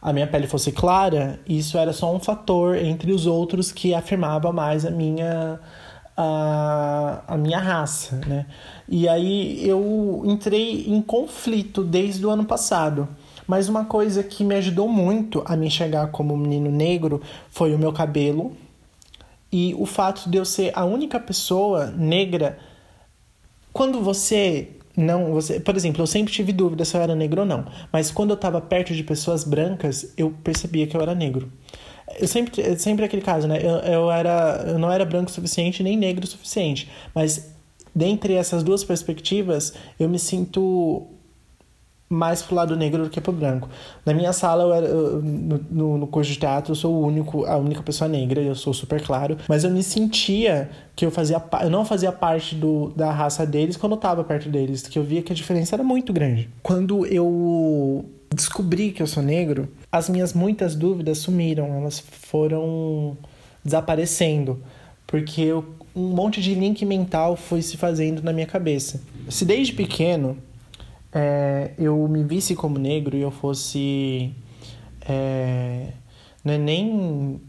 a 0.00 0.12
minha 0.12 0.26
pele 0.26 0.46
fosse 0.46 0.70
clara, 0.70 1.40
isso 1.48 1.78
era 1.78 1.92
só 1.92 2.14
um 2.14 2.20
fator 2.20 2.76
entre 2.76 3.10
os 3.10 3.26
outros 3.26 3.72
que 3.72 3.94
afirmava 3.94 4.52
mais 4.52 4.84
a 4.84 4.90
minha 4.90 5.58
a, 6.16 7.24
a 7.26 7.36
minha 7.36 7.58
raça, 7.58 8.20
né? 8.26 8.46
E 8.88 9.08
aí 9.08 9.66
eu 9.66 10.22
entrei 10.26 10.84
em 10.86 11.00
conflito 11.02 11.82
desde 11.82 12.24
o 12.24 12.30
ano 12.30 12.44
passado. 12.44 13.08
Mas 13.46 13.68
uma 13.68 13.84
coisa 13.84 14.22
que 14.22 14.44
me 14.44 14.54
ajudou 14.54 14.88
muito 14.88 15.42
a 15.44 15.56
me 15.56 15.66
enxergar 15.66 16.06
como 16.08 16.36
menino 16.36 16.70
negro 16.70 17.20
foi 17.50 17.74
o 17.74 17.78
meu 17.78 17.92
cabelo 17.92 18.52
e 19.52 19.74
o 19.78 19.86
fato 19.86 20.28
de 20.30 20.38
eu 20.38 20.44
ser 20.44 20.72
a 20.74 20.84
única 20.84 21.20
pessoa 21.20 21.86
negra 21.86 22.58
quando 23.74 24.00
você 24.00 24.68
não, 24.96 25.32
você, 25.32 25.58
por 25.58 25.74
exemplo, 25.74 26.00
eu 26.00 26.06
sempre 26.06 26.32
tive 26.32 26.52
dúvida 26.52 26.84
se 26.84 26.96
eu 26.96 27.02
era 27.02 27.16
negro 27.16 27.40
ou 27.40 27.46
não, 27.46 27.66
mas 27.92 28.12
quando 28.12 28.30
eu 28.30 28.36
estava 28.36 28.60
perto 28.60 28.94
de 28.94 29.02
pessoas 29.02 29.42
brancas, 29.42 30.14
eu 30.16 30.32
percebia 30.44 30.86
que 30.86 30.96
eu 30.96 31.00
era 31.00 31.14
negro. 31.14 31.52
Eu 32.20 32.28
sempre, 32.28 32.62
é 32.62 32.76
sempre 32.76 33.04
aquele 33.04 33.22
caso, 33.22 33.48
né? 33.48 33.58
Eu, 33.60 33.92
eu, 33.92 34.10
era, 34.10 34.64
eu 34.68 34.78
não 34.78 34.90
era 34.90 35.04
branco 35.04 35.30
o 35.30 35.34
suficiente 35.34 35.82
nem 35.82 35.96
negro 35.96 36.24
o 36.24 36.28
suficiente, 36.28 36.88
mas 37.12 37.52
dentre 37.92 38.34
essas 38.34 38.62
duas 38.62 38.84
perspectivas, 38.84 39.74
eu 39.98 40.08
me 40.08 40.18
sinto 40.18 41.08
mais 42.14 42.42
pro 42.42 42.54
lado 42.54 42.76
negro 42.76 43.02
do 43.02 43.10
que 43.10 43.20
pro 43.20 43.32
branco. 43.32 43.68
Na 44.06 44.14
minha 44.14 44.32
sala, 44.32 44.62
eu 44.62 44.72
era, 44.72 44.86
eu, 44.86 45.20
no, 45.20 45.98
no, 45.98 46.06
curso 46.06 46.30
de 46.30 46.38
teatro, 46.38 46.72
eu 46.72 46.76
sou 46.76 46.94
o 46.94 47.06
único, 47.06 47.44
a 47.44 47.56
única 47.56 47.82
pessoa 47.82 48.08
negra, 48.08 48.40
eu 48.40 48.54
sou 48.54 48.72
super 48.72 49.02
claro, 49.02 49.36
mas 49.48 49.64
eu 49.64 49.70
me 49.70 49.82
sentia 49.82 50.70
que 50.94 51.04
eu 51.04 51.10
fazia 51.10 51.42
eu 51.62 51.70
não 51.70 51.84
fazia 51.84 52.12
parte 52.12 52.54
do, 52.54 52.92
da 52.94 53.10
raça 53.10 53.44
deles 53.44 53.76
quando 53.76 53.92
eu 53.92 53.98
tava 53.98 54.22
perto 54.22 54.48
deles, 54.48 54.82
que 54.86 54.98
eu 54.98 55.02
via 55.02 55.22
que 55.22 55.32
a 55.32 55.34
diferença 55.34 55.74
era 55.74 55.82
muito 55.82 56.12
grande. 56.12 56.48
Quando 56.62 57.04
eu 57.06 58.04
descobri 58.32 58.92
que 58.92 59.02
eu 59.02 59.06
sou 59.06 59.22
negro, 59.22 59.68
as 59.90 60.08
minhas 60.08 60.32
muitas 60.32 60.74
dúvidas 60.74 61.18
sumiram, 61.18 61.66
elas 61.74 61.98
foram 61.98 63.16
desaparecendo, 63.64 64.62
porque 65.06 65.40
eu, 65.40 65.64
um 65.96 66.08
monte 66.08 66.40
de 66.40 66.54
link 66.54 66.84
mental 66.84 67.36
foi 67.36 67.62
se 67.62 67.76
fazendo 67.76 68.22
na 68.22 68.32
minha 68.32 68.46
cabeça. 68.46 69.00
Se 69.28 69.44
desde 69.44 69.72
pequeno 69.72 70.36
é, 71.14 71.72
eu 71.78 72.08
me 72.08 72.24
visse 72.24 72.56
como 72.56 72.78
negro 72.78 73.16
e 73.16 73.20
eu 73.20 73.30
fosse 73.30 74.34
é, 75.08 75.92
não 76.44 76.52
é 76.52 76.58
nem 76.58 77.40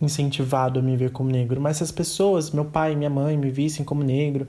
incentivado 0.00 0.80
a 0.80 0.82
me 0.82 0.96
ver 0.96 1.12
como 1.12 1.30
negro, 1.30 1.60
mas 1.60 1.76
se 1.76 1.82
as 1.82 1.92
pessoas, 1.92 2.50
meu 2.50 2.64
pai 2.64 2.96
minha 2.96 3.10
mãe, 3.10 3.36
me 3.36 3.50
vissem 3.50 3.84
como 3.84 4.02
negro, 4.02 4.48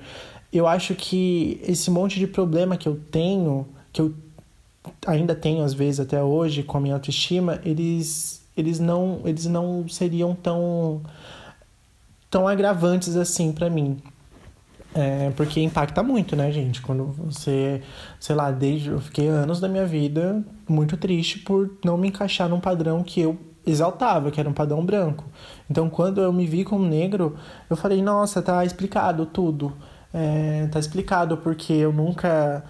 eu 0.51 0.67
acho 0.67 0.95
que 0.95 1.59
esse 1.63 1.91
monte 1.91 2.17
de 2.17 2.25
problema 2.25 2.77
que 2.77 2.87
eu 2.87 2.99
tenho, 3.11 3.67
que 3.91 4.01
eu 4.01 4.13
ainda 5.05 5.35
tenho 5.35 5.63
às 5.63 5.73
vezes 5.73 5.99
até 5.99 6.23
hoje 6.23 6.63
com 6.63 6.77
a 6.77 6.81
minha 6.81 6.95
autoestima, 6.95 7.59
eles, 7.65 8.43
eles, 8.55 8.79
não, 8.79 9.21
eles 9.25 9.45
não 9.45 9.87
seriam 9.87 10.33
tão, 10.33 11.01
tão 12.29 12.47
agravantes 12.47 13.15
assim 13.15 13.51
para 13.51 13.69
mim. 13.69 14.01
É, 14.95 15.31
porque 15.31 15.59
impacta 15.59 16.03
muito, 16.03 16.35
né, 16.35 16.51
gente? 16.51 16.81
Quando 16.81 17.05
você, 17.05 17.81
sei 18.19 18.35
lá, 18.35 18.51
desde 18.51 18.89
eu 18.89 18.99
fiquei 18.99 19.27
anos 19.27 19.59
da 19.59 19.67
minha 19.67 19.85
vida 19.85 20.43
muito 20.69 20.95
triste 20.97 21.39
por 21.39 21.77
não 21.83 21.97
me 21.97 22.09
encaixar 22.09 22.47
num 22.47 22.59
padrão 22.59 23.03
que 23.03 23.19
eu 23.19 23.37
exaltava, 23.65 24.29
que 24.29 24.39
era 24.39 24.47
um 24.47 24.53
padrão 24.53 24.85
branco. 24.85 25.25
Então, 25.69 25.89
quando 25.89 26.21
eu 26.21 26.31
me 26.31 26.45
vi 26.45 26.63
como 26.63 26.85
negro, 26.85 27.35
eu 27.69 27.75
falei, 27.75 28.01
nossa, 28.01 28.41
tá 28.41 28.63
explicado 28.63 29.25
tudo. 29.25 29.73
É, 30.13 30.67
tá 30.67 30.79
explicado 30.79 31.37
porque 31.37 31.73
eu 31.73 31.91
nunca. 31.91 32.63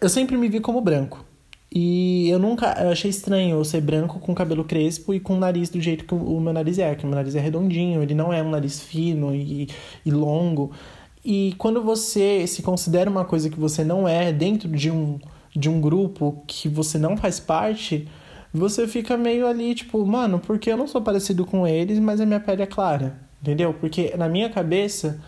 Eu 0.00 0.08
sempre 0.08 0.36
me 0.36 0.48
vi 0.48 0.60
como 0.60 0.80
branco. 0.80 1.24
E 1.72 2.28
eu 2.30 2.38
nunca. 2.38 2.74
Eu 2.82 2.90
achei 2.90 3.10
estranho 3.10 3.56
eu 3.56 3.64
ser 3.64 3.80
branco 3.80 4.18
com 4.18 4.34
cabelo 4.34 4.64
crespo 4.64 5.12
e 5.12 5.20
com 5.20 5.34
o 5.34 5.38
nariz 5.38 5.68
do 5.68 5.80
jeito 5.80 6.04
que 6.04 6.14
o 6.14 6.40
meu 6.40 6.52
nariz 6.52 6.78
é, 6.78 6.94
que 6.94 7.04
o 7.04 7.06
meu 7.06 7.16
nariz 7.16 7.34
é 7.36 7.40
redondinho, 7.40 8.02
ele 8.02 8.14
não 8.14 8.32
é 8.32 8.42
um 8.42 8.50
nariz 8.50 8.80
fino 8.80 9.34
e, 9.34 9.68
e 10.04 10.10
longo. 10.10 10.72
E 11.24 11.54
quando 11.58 11.82
você 11.82 12.46
se 12.46 12.62
considera 12.62 13.10
uma 13.10 13.24
coisa 13.24 13.50
que 13.50 13.58
você 13.58 13.84
não 13.84 14.08
é 14.08 14.32
dentro 14.32 14.68
de 14.68 14.90
um 14.90 15.18
de 15.54 15.68
um 15.68 15.80
grupo 15.80 16.44
que 16.46 16.68
você 16.68 16.98
não 16.98 17.16
faz 17.16 17.40
parte, 17.40 18.08
você 18.52 18.86
fica 18.86 19.16
meio 19.16 19.46
ali, 19.46 19.74
tipo, 19.74 20.04
mano, 20.04 20.38
porque 20.38 20.70
eu 20.70 20.76
não 20.76 20.86
sou 20.86 21.02
parecido 21.02 21.44
com 21.44 21.66
eles, 21.66 21.98
mas 21.98 22.20
a 22.20 22.26
minha 22.26 22.40
pele 22.40 22.62
é 22.62 22.66
clara, 22.66 23.18
entendeu? 23.40 23.74
Porque 23.74 24.14
na 24.16 24.28
minha 24.28 24.48
cabeça, 24.48 25.20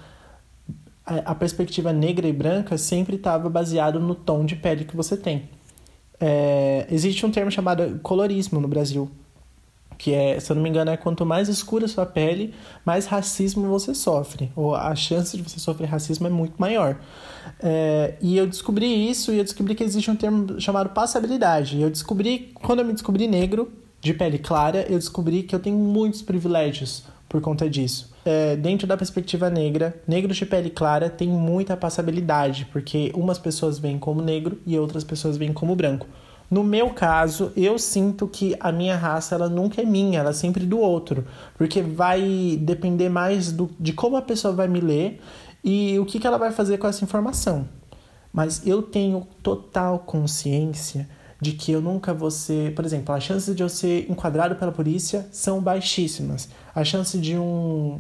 a, 1.05 1.33
a 1.33 1.35
perspectiva 1.35 1.93
negra 1.93 2.29
e 2.29 2.33
branca 2.33 2.79
sempre 2.79 3.17
estava 3.17 3.49
baseado 3.49 4.01
no 4.01 4.15
tom 4.15 4.45
de 4.45 4.57
pele 4.57 4.85
que 4.85 4.97
você 4.97 5.17
tem. 5.17 5.49
É, 6.21 6.87
existe 6.91 7.27
um 7.27 7.31
termo 7.31 7.51
chamado 7.51 7.99
colorismo 8.01 8.61
no 8.61 8.69
Brasil, 8.69 9.11
que 9.99 10.13
é, 10.13 10.39
se 10.41 10.51
eu 10.51 10.57
não 10.57 10.63
me 10.63 10.69
engano, 10.69 10.91
é 10.91 10.97
quanto 10.97 11.25
mais 11.25 11.49
escura 11.49 11.87
sua 11.89 12.07
pele, 12.07 12.55
mais 12.85 13.07
racismo 13.07 13.69
você 13.69 13.95
sofre, 13.95 14.51
ou 14.57 14.75
a 14.75 14.95
chance 14.95 15.37
de 15.37 15.43
você 15.43 15.59
sofrer 15.59 15.89
racismo 15.89 16.27
é 16.27 16.31
muito 16.31 16.55
maior. 16.59 16.99
É, 17.61 18.15
e 18.21 18.37
eu 18.37 18.47
descobri 18.47 19.11
isso 19.11 19.33
e 19.33 19.39
eu 19.39 19.45
descobri 19.45 19.75
que 19.75 19.85
existe 19.85 20.11
um 20.11 20.17
termo 20.17 20.61
chamado 20.61 20.91
passabilidade. 20.91 21.81
Eu 21.81 21.91
descobri, 21.91 22.53
quando 22.55 22.81
eu 22.81 22.85
me 22.85 22.93
descobri 22.93 23.27
negro, 23.27 23.73
de 24.01 24.13
pele 24.13 24.39
clara, 24.39 24.85
eu 24.89 24.99
descobri 24.99 25.45
que 25.45 25.55
eu 25.55 25.61
tenho 25.61 25.79
muitos 25.79 26.23
privilégios 26.23 27.05
por 27.29 27.41
conta 27.41 27.71
disso. 27.71 28.13
É, 28.25 28.57
dentro 28.57 28.87
da 28.87 28.97
perspectiva 28.97 29.49
negra, 29.49 29.97
negros 30.07 30.37
de 30.37 30.45
pele 30.45 30.71
clara 30.71 31.09
tem 31.09 31.29
muita 31.29 31.77
passabilidade, 31.77 32.67
porque 32.73 33.13
umas 33.15 33.39
pessoas 33.39 33.79
veem 33.79 33.99
como 33.99 34.21
negro 34.21 34.61
e 34.67 34.77
outras 34.77 35.05
pessoas 35.05 35.37
veem 35.37 35.53
como 35.53 35.75
branco. 35.77 36.07
No 36.53 36.63
meu 36.63 36.91
caso, 36.91 37.51
eu 37.57 37.79
sinto 37.79 38.29
que 38.29 38.55
a 38.61 38.71
minha 38.71 38.95
raça 38.95 39.35
ela 39.35 39.49
nunca 39.49 39.81
é 39.81 39.87
minha, 39.87 40.19
ela 40.19 40.29
é 40.29 40.35
sempre 40.35 40.67
do 40.67 40.79
outro, 40.79 41.27
porque 41.57 41.81
vai 41.81 42.59
depender 42.61 43.09
mais 43.09 43.51
do, 43.51 43.71
de 43.81 43.95
como 43.95 44.19
a 44.19 44.21
pessoa 44.21 44.53
vai 44.53 44.69
me 44.69 44.79
ler 44.79 45.19
e 45.65 45.99
o 45.99 46.05
que, 46.05 46.21
que 46.21 46.27
ela 46.27 46.37
vai 46.37 46.53
fazer 46.53 46.77
com 46.77 46.87
essa 46.87 47.03
informação. 47.03 47.67
Mas 48.31 48.67
eu 48.67 48.83
tenho 48.83 49.27
total 49.43 50.01
consciência 50.01 51.09
de 51.41 51.53
que 51.53 51.73
eu 51.73 51.81
nunca 51.81 52.13
vou 52.13 52.31
ser, 52.31 52.75
por 52.75 52.85
exemplo, 52.85 53.15
as 53.15 53.25
chances 53.25 53.57
de 53.57 53.63
eu 53.63 53.69
ser 53.71 54.05
enquadrado 54.11 54.55
pela 54.55 54.73
polícia 54.73 55.27
são 55.33 55.59
baixíssimas. 55.59 56.51
A 56.75 56.85
chance 56.85 57.17
de 57.17 57.35
um 57.35 57.99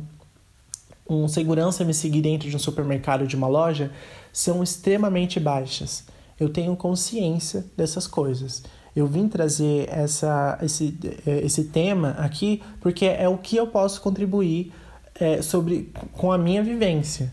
um 1.09 1.27
segurança 1.27 1.85
me 1.87 1.95
seguir 1.95 2.21
dentro 2.21 2.51
de 2.51 2.55
um 2.55 2.59
supermercado 2.59 3.27
de 3.27 3.35
uma 3.35 3.49
loja 3.49 3.91
são 4.31 4.63
extremamente 4.63 5.41
baixas 5.41 6.05
eu 6.39 6.49
tenho 6.49 6.75
consciência 6.77 7.65
dessas 7.77 8.07
coisas. 8.07 8.63
Eu 8.95 9.07
vim 9.07 9.29
trazer 9.29 9.89
essa, 9.89 10.59
esse, 10.63 10.99
esse 11.27 11.65
tema 11.65 12.11
aqui 12.19 12.63
porque 12.81 13.07
é 13.07 13.29
o 13.29 13.39
que 13.39 13.57
eu 13.57 13.67
posso 13.67 14.01
contribuir 14.01 14.73
é, 15.19 15.41
sobre, 15.41 15.91
com 16.13 16.31
a 16.31 16.39
minha 16.39 16.63
vivência. 16.63 17.33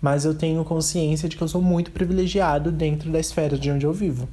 Mas 0.00 0.24
eu 0.24 0.34
tenho 0.34 0.64
consciência 0.64 1.28
de 1.28 1.36
que 1.36 1.42
eu 1.42 1.48
sou 1.48 1.60
muito 1.60 1.90
privilegiado 1.90 2.72
dentro 2.72 3.10
da 3.10 3.18
esfera 3.18 3.58
de 3.58 3.70
onde 3.70 3.84
eu 3.84 3.92
vivo. 3.92 4.28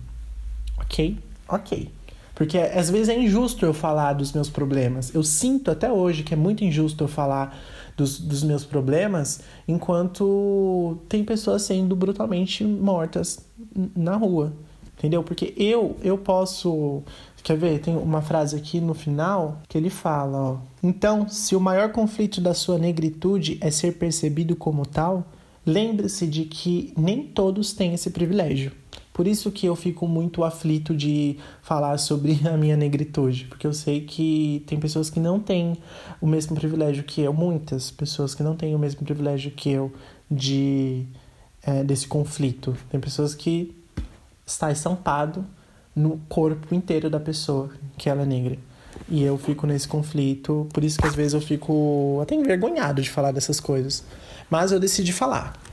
Ok? 0.77 1.17
Ok. 1.47 1.91
Porque 2.33 2.57
às 2.57 2.89
vezes 2.89 3.09
é 3.09 3.19
injusto 3.19 3.65
eu 3.65 3.73
falar 3.73 4.13
dos 4.13 4.31
meus 4.31 4.49
problemas. 4.49 5.13
Eu 5.13 5.23
sinto 5.23 5.71
até 5.71 5.91
hoje 5.91 6.23
que 6.23 6.33
é 6.33 6.37
muito 6.37 6.63
injusto 6.63 7.03
eu 7.03 7.07
falar 7.07 7.57
dos, 7.97 8.19
dos 8.19 8.43
meus 8.43 8.63
problemas 8.63 9.41
enquanto 9.67 10.97
tem 11.09 11.25
pessoas 11.25 11.63
sendo 11.63 11.95
brutalmente 11.95 12.63
mortas 12.63 13.39
na 13.95 14.15
rua. 14.15 14.53
Entendeu? 14.97 15.23
Porque 15.23 15.53
eu, 15.57 15.95
eu 16.01 16.17
posso. 16.17 17.03
Quer 17.43 17.57
ver? 17.57 17.79
Tem 17.79 17.95
uma 17.95 18.21
frase 18.21 18.55
aqui 18.55 18.79
no 18.79 18.93
final 18.93 19.61
que 19.67 19.77
ele 19.77 19.89
fala: 19.89 20.37
ó. 20.37 20.57
Então, 20.81 21.27
se 21.29 21.55
o 21.55 21.59
maior 21.59 21.91
conflito 21.91 22.41
da 22.41 22.53
sua 22.53 22.79
negritude 22.79 23.57
é 23.61 23.69
ser 23.69 23.93
percebido 23.93 24.55
como 24.55 24.85
tal, 24.85 25.25
lembre-se 25.65 26.25
de 26.25 26.45
que 26.45 26.93
nem 26.97 27.23
todos 27.23 27.73
têm 27.73 27.93
esse 27.93 28.09
privilégio. 28.09 28.71
Por 29.17 29.25
isso 29.27 29.49
que 29.51 29.65
eu 29.65 29.75
fico 29.75 30.07
muito 30.07 30.43
aflito 30.43 30.95
de 30.95 31.39
falar 31.63 31.97
sobre 31.97 32.39
a 32.47 32.55
minha 32.55 32.77
negritude, 32.77 33.45
porque 33.45 33.65
eu 33.65 33.73
sei 33.73 34.01
que 34.01 34.63
tem 34.67 34.79
pessoas 34.79 35.09
que 35.09 35.19
não 35.19 35.39
têm 35.39 35.75
o 36.21 36.27
mesmo 36.27 36.55
privilégio 36.55 37.03
que 37.03 37.21
eu, 37.21 37.33
muitas 37.33 37.89
pessoas 37.89 38.35
que 38.35 38.43
não 38.43 38.55
têm 38.55 38.75
o 38.75 38.79
mesmo 38.79 39.03
privilégio 39.03 39.49
que 39.49 39.71
eu 39.71 39.91
de 40.29 41.03
é, 41.63 41.83
desse 41.83 42.07
conflito. 42.07 42.77
Tem 42.91 42.99
pessoas 42.99 43.33
que 43.33 43.75
está 44.45 44.71
estampado 44.71 45.43
no 45.95 46.19
corpo 46.29 46.75
inteiro 46.75 47.09
da 47.09 47.19
pessoa 47.19 47.71
que 47.97 48.11
ela 48.11 48.21
é 48.21 48.25
negra. 48.25 48.59
E 49.09 49.23
eu 49.23 49.35
fico 49.39 49.65
nesse 49.65 49.87
conflito, 49.87 50.67
por 50.71 50.83
isso 50.83 50.99
que 50.99 51.07
às 51.07 51.15
vezes 51.15 51.33
eu 51.33 51.41
fico 51.41 52.19
até 52.21 52.35
envergonhado 52.35 53.01
de 53.01 53.09
falar 53.09 53.31
dessas 53.31 53.59
coisas. 53.59 54.03
Mas 54.47 54.71
eu 54.71 54.79
decidi 54.79 55.11
falar. 55.11 55.66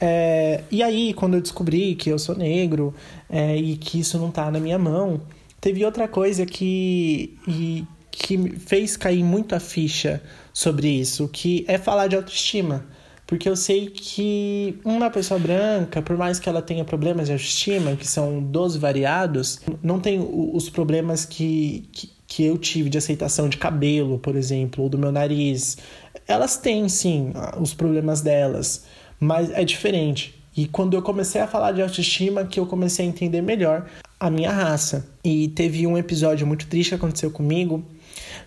É, 0.00 0.64
e 0.70 0.82
aí, 0.82 1.12
quando 1.12 1.34
eu 1.34 1.42
descobri 1.42 1.94
que 1.94 2.08
eu 2.08 2.18
sou 2.18 2.34
negro 2.34 2.94
é, 3.28 3.54
e 3.56 3.76
que 3.76 4.00
isso 4.00 4.18
não 4.18 4.30
tá 4.30 4.50
na 4.50 4.58
minha 4.58 4.78
mão, 4.78 5.20
teve 5.60 5.84
outra 5.84 6.08
coisa 6.08 6.46
que, 6.46 7.36
e, 7.46 7.84
que 8.10 8.58
fez 8.58 8.96
cair 8.96 9.22
muito 9.22 9.54
a 9.54 9.60
ficha 9.60 10.22
sobre 10.54 10.88
isso, 10.88 11.28
que 11.28 11.64
é 11.68 11.76
falar 11.76 12.06
de 12.06 12.16
autoestima. 12.16 12.86
Porque 13.26 13.48
eu 13.48 13.54
sei 13.54 13.88
que 13.90 14.80
uma 14.84 15.08
pessoa 15.08 15.38
branca, 15.38 16.02
por 16.02 16.16
mais 16.16 16.40
que 16.40 16.48
ela 16.48 16.60
tenha 16.60 16.84
problemas 16.84 17.26
de 17.26 17.32
autoestima, 17.32 17.94
que 17.94 18.06
são 18.06 18.42
12 18.42 18.78
variados, 18.78 19.60
não 19.82 20.00
tem 20.00 20.18
os 20.18 20.68
problemas 20.68 21.24
que, 21.24 21.88
que, 21.92 22.10
que 22.26 22.44
eu 22.44 22.58
tive 22.58 22.88
de 22.88 22.98
aceitação 22.98 23.48
de 23.48 23.56
cabelo, 23.56 24.18
por 24.18 24.34
exemplo, 24.34 24.82
ou 24.82 24.90
do 24.90 24.98
meu 24.98 25.12
nariz. 25.12 25.78
Elas 26.26 26.56
têm, 26.56 26.88
sim, 26.88 27.32
os 27.60 27.72
problemas 27.72 28.20
delas 28.20 28.84
mas 29.20 29.50
é 29.50 29.62
diferente. 29.64 30.34
E 30.56 30.66
quando 30.66 30.94
eu 30.94 31.02
comecei 31.02 31.40
a 31.40 31.46
falar 31.46 31.72
de 31.72 31.82
autoestima, 31.82 32.44
que 32.44 32.58
eu 32.58 32.66
comecei 32.66 33.06
a 33.06 33.08
entender 33.08 33.40
melhor 33.40 33.86
a 34.18 34.28
minha 34.28 34.50
raça. 34.50 35.06
E 35.24 35.48
teve 35.48 35.86
um 35.86 35.96
episódio 35.96 36.46
muito 36.46 36.66
triste 36.66 36.90
que 36.90 36.94
aconteceu 36.96 37.30
comigo, 37.30 37.84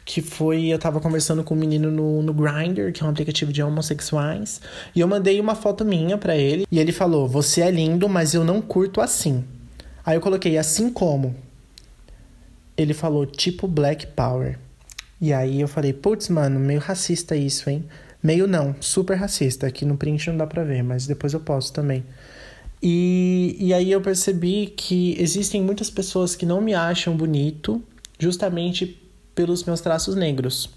que 0.05 0.21
foi 0.21 0.65
eu 0.65 0.77
tava 0.77 0.99
conversando 0.99 1.43
com 1.43 1.55
um 1.55 1.57
menino 1.57 1.89
no, 1.89 2.21
no 2.21 2.33
Grindr, 2.33 2.91
que 2.91 3.01
é 3.01 3.05
um 3.05 3.09
aplicativo 3.09 3.51
de 3.53 3.63
homossexuais, 3.63 4.61
e 4.95 4.99
eu 4.99 5.07
mandei 5.07 5.39
uma 5.39 5.55
foto 5.55 5.85
minha 5.85 6.17
para 6.17 6.35
ele, 6.35 6.67
e 6.69 6.79
ele 6.79 6.91
falou: 6.91 7.27
"Você 7.27 7.61
é 7.61 7.71
lindo, 7.71 8.09
mas 8.09 8.33
eu 8.33 8.43
não 8.43 8.61
curto 8.61 9.01
assim". 9.01 9.43
Aí 10.05 10.15
eu 10.17 10.21
coloquei 10.21 10.57
assim 10.57 10.89
como. 10.89 11.35
Ele 12.75 12.93
falou 12.93 13.25
tipo 13.25 13.67
Black 13.67 14.07
Power. 14.07 14.59
E 15.21 15.31
aí 15.31 15.61
eu 15.61 15.67
falei: 15.67 15.93
"Putz, 15.93 16.29
mano, 16.29 16.59
meio 16.59 16.79
racista 16.79 17.35
isso, 17.35 17.69
hein?" 17.69 17.85
Meio 18.23 18.47
não, 18.47 18.73
super 18.79 19.17
racista. 19.17 19.67
Aqui 19.67 19.83
no 19.83 19.97
print 19.97 20.29
não 20.29 20.37
dá 20.37 20.47
pra 20.47 20.63
ver, 20.63 20.81
mas 20.81 21.05
depois 21.05 21.33
eu 21.33 21.41
posto 21.41 21.73
também. 21.73 22.05
E, 22.81 23.55
e 23.59 23.73
aí 23.73 23.91
eu 23.91 24.01
percebi 24.01 24.67
que 24.67 25.15
existem 25.19 25.61
muitas 25.61 25.89
pessoas 25.89 26.35
que 26.35 26.45
não 26.45 26.61
me 26.61 26.73
acham 26.73 27.15
bonito 27.15 27.81
justamente 28.17 29.01
pelos 29.35 29.63
meus 29.65 29.81
traços 29.81 30.15
negros. 30.15 30.69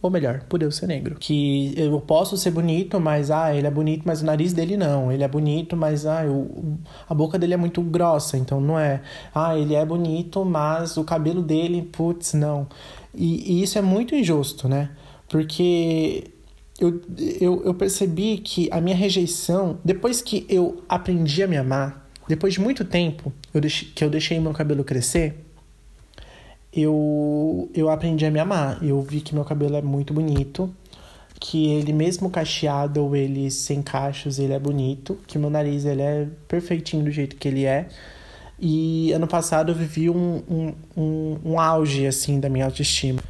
Ou 0.00 0.10
melhor, 0.10 0.42
por 0.50 0.62
eu 0.62 0.70
ser 0.70 0.86
negro. 0.86 1.16
Que 1.18 1.72
eu 1.78 1.98
posso 1.98 2.36
ser 2.36 2.50
bonito, 2.50 3.00
mas 3.00 3.30
ah, 3.30 3.54
ele 3.54 3.66
é 3.66 3.70
bonito, 3.70 4.02
mas 4.04 4.20
o 4.20 4.26
nariz 4.26 4.52
dele 4.52 4.76
não. 4.76 5.10
Ele 5.10 5.24
é 5.24 5.28
bonito, 5.28 5.74
mas 5.74 6.04
ah, 6.04 6.24
eu, 6.24 6.78
a 7.08 7.14
boca 7.14 7.38
dele 7.38 7.54
é 7.54 7.56
muito 7.56 7.80
grossa, 7.80 8.36
então 8.36 8.60
não 8.60 8.78
é. 8.78 9.00
Ah, 9.34 9.56
ele 9.58 9.74
é 9.74 9.84
bonito, 9.84 10.44
mas 10.44 10.98
o 10.98 11.04
cabelo 11.04 11.40
dele, 11.40 11.82
putz, 11.90 12.34
não. 12.34 12.66
E, 13.14 13.54
e 13.54 13.62
isso 13.62 13.78
é 13.78 13.82
muito 13.82 14.14
injusto, 14.14 14.68
né? 14.68 14.90
Porque 15.26 16.33
eu, 16.78 17.00
eu, 17.40 17.62
eu 17.64 17.74
percebi 17.74 18.38
que 18.38 18.68
a 18.70 18.80
minha 18.80 18.96
rejeição, 18.96 19.78
depois 19.84 20.20
que 20.20 20.44
eu 20.48 20.82
aprendi 20.88 21.42
a 21.42 21.46
me 21.46 21.56
amar, 21.56 22.08
depois 22.26 22.54
de 22.54 22.60
muito 22.60 22.84
tempo 22.84 23.32
eu 23.52 23.60
deixei, 23.60 23.88
que 23.94 24.02
eu 24.02 24.10
deixei 24.10 24.40
meu 24.40 24.52
cabelo 24.52 24.82
crescer, 24.82 25.44
eu, 26.72 27.70
eu 27.72 27.88
aprendi 27.88 28.26
a 28.26 28.30
me 28.30 28.40
amar. 28.40 28.82
Eu 28.82 29.00
vi 29.00 29.20
que 29.20 29.34
meu 29.34 29.44
cabelo 29.44 29.76
é 29.76 29.82
muito 29.82 30.12
bonito, 30.12 30.74
que 31.38 31.68
ele 31.70 31.92
mesmo 31.92 32.28
cacheado 32.28 33.04
ou 33.04 33.14
ele 33.14 33.50
sem 33.50 33.80
cachos, 33.80 34.40
ele 34.40 34.52
é 34.52 34.58
bonito, 34.58 35.16
que 35.28 35.38
meu 35.38 35.50
nariz 35.50 35.84
ele 35.84 36.02
é 36.02 36.26
perfeitinho 36.48 37.04
do 37.04 37.10
jeito 37.12 37.36
que 37.36 37.46
ele 37.46 37.64
é. 37.64 37.86
E 38.58 39.12
ano 39.12 39.28
passado 39.28 39.70
eu 39.70 39.76
vivi 39.76 40.10
um, 40.10 40.42
um, 40.48 40.74
um, 40.96 41.38
um 41.44 41.60
auge, 41.60 42.06
assim, 42.06 42.40
da 42.40 42.48
minha 42.48 42.64
autoestima 42.64 43.20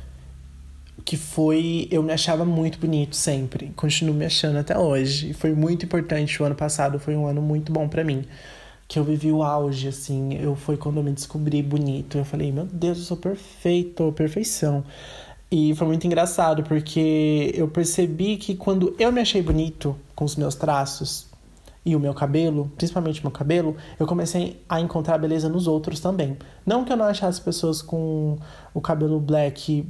que 1.15 1.17
foi 1.17 1.87
eu 1.93 2.03
me 2.03 2.13
achava 2.13 2.45
muito 2.45 2.77
bonito 2.77 3.15
sempre, 3.15 3.73
continuo 3.77 4.13
me 4.13 4.25
achando 4.25 4.59
até 4.59 4.77
hoje. 4.77 5.31
E 5.31 5.33
foi 5.33 5.55
muito 5.55 5.85
importante 5.85 6.43
o 6.43 6.45
ano 6.45 6.57
passado, 6.57 6.99
foi 6.99 7.15
um 7.15 7.25
ano 7.27 7.41
muito 7.41 7.73
bom 7.73 7.89
para 7.89 8.03
mim, 8.03 8.25
que 8.89 8.99
eu 8.99 9.05
vivi 9.05 9.31
o 9.31 9.41
auge 9.41 9.87
assim, 9.87 10.35
eu 10.35 10.57
foi 10.57 10.77
quando 10.77 10.97
eu 10.97 11.05
me 11.05 11.13
descobri 11.13 11.63
bonito. 11.63 12.19
Eu 12.19 12.25
falei, 12.25 12.51
meu 12.51 12.67
Deus, 12.67 12.99
eu 12.99 13.05
sou 13.05 13.17
perfeito, 13.17 14.13
perfeição. 14.17 14.83
E 15.53 15.73
foi 15.77 15.87
muito 15.87 16.05
engraçado 16.05 16.65
porque 16.65 17.53
eu 17.55 17.69
percebi 17.69 18.37
que 18.37 18.57
quando 18.57 18.93
eu 18.99 19.13
me 19.13 19.21
achei 19.21 19.41
bonito 19.41 19.97
com 20.17 20.25
os 20.25 20.35
meus 20.35 20.57
traços 20.57 21.29
e 21.87 21.95
o 21.95 22.01
meu 22.01 22.15
cabelo, 22.15 22.73
principalmente 22.77 23.23
meu 23.23 23.31
cabelo, 23.31 23.77
eu 24.01 24.07
comecei 24.07 24.61
a 24.69 24.81
encontrar 24.81 25.19
beleza 25.19 25.49
nos 25.49 25.69
outros 25.69 26.01
também. 26.01 26.37
Não 26.67 26.85
que 26.85 26.93
eu 26.93 26.97
não 26.97 27.05
achasse 27.05 27.41
pessoas 27.41 27.83
com 27.83 28.37
o 28.73 28.81
cabelo 28.81 29.21
black 29.21 29.87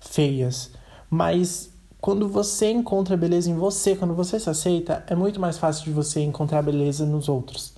feias. 0.00 0.70
Mas 1.10 1.70
quando 2.00 2.28
você 2.28 2.70
encontra 2.70 3.16
beleza 3.16 3.50
em 3.50 3.54
você, 3.54 3.96
quando 3.96 4.14
você 4.14 4.38
se 4.38 4.48
aceita, 4.48 5.04
é 5.06 5.14
muito 5.14 5.40
mais 5.40 5.58
fácil 5.58 5.84
de 5.84 5.90
você 5.90 6.20
encontrar 6.20 6.62
beleza 6.62 7.04
nos 7.04 7.28
outros. 7.28 7.74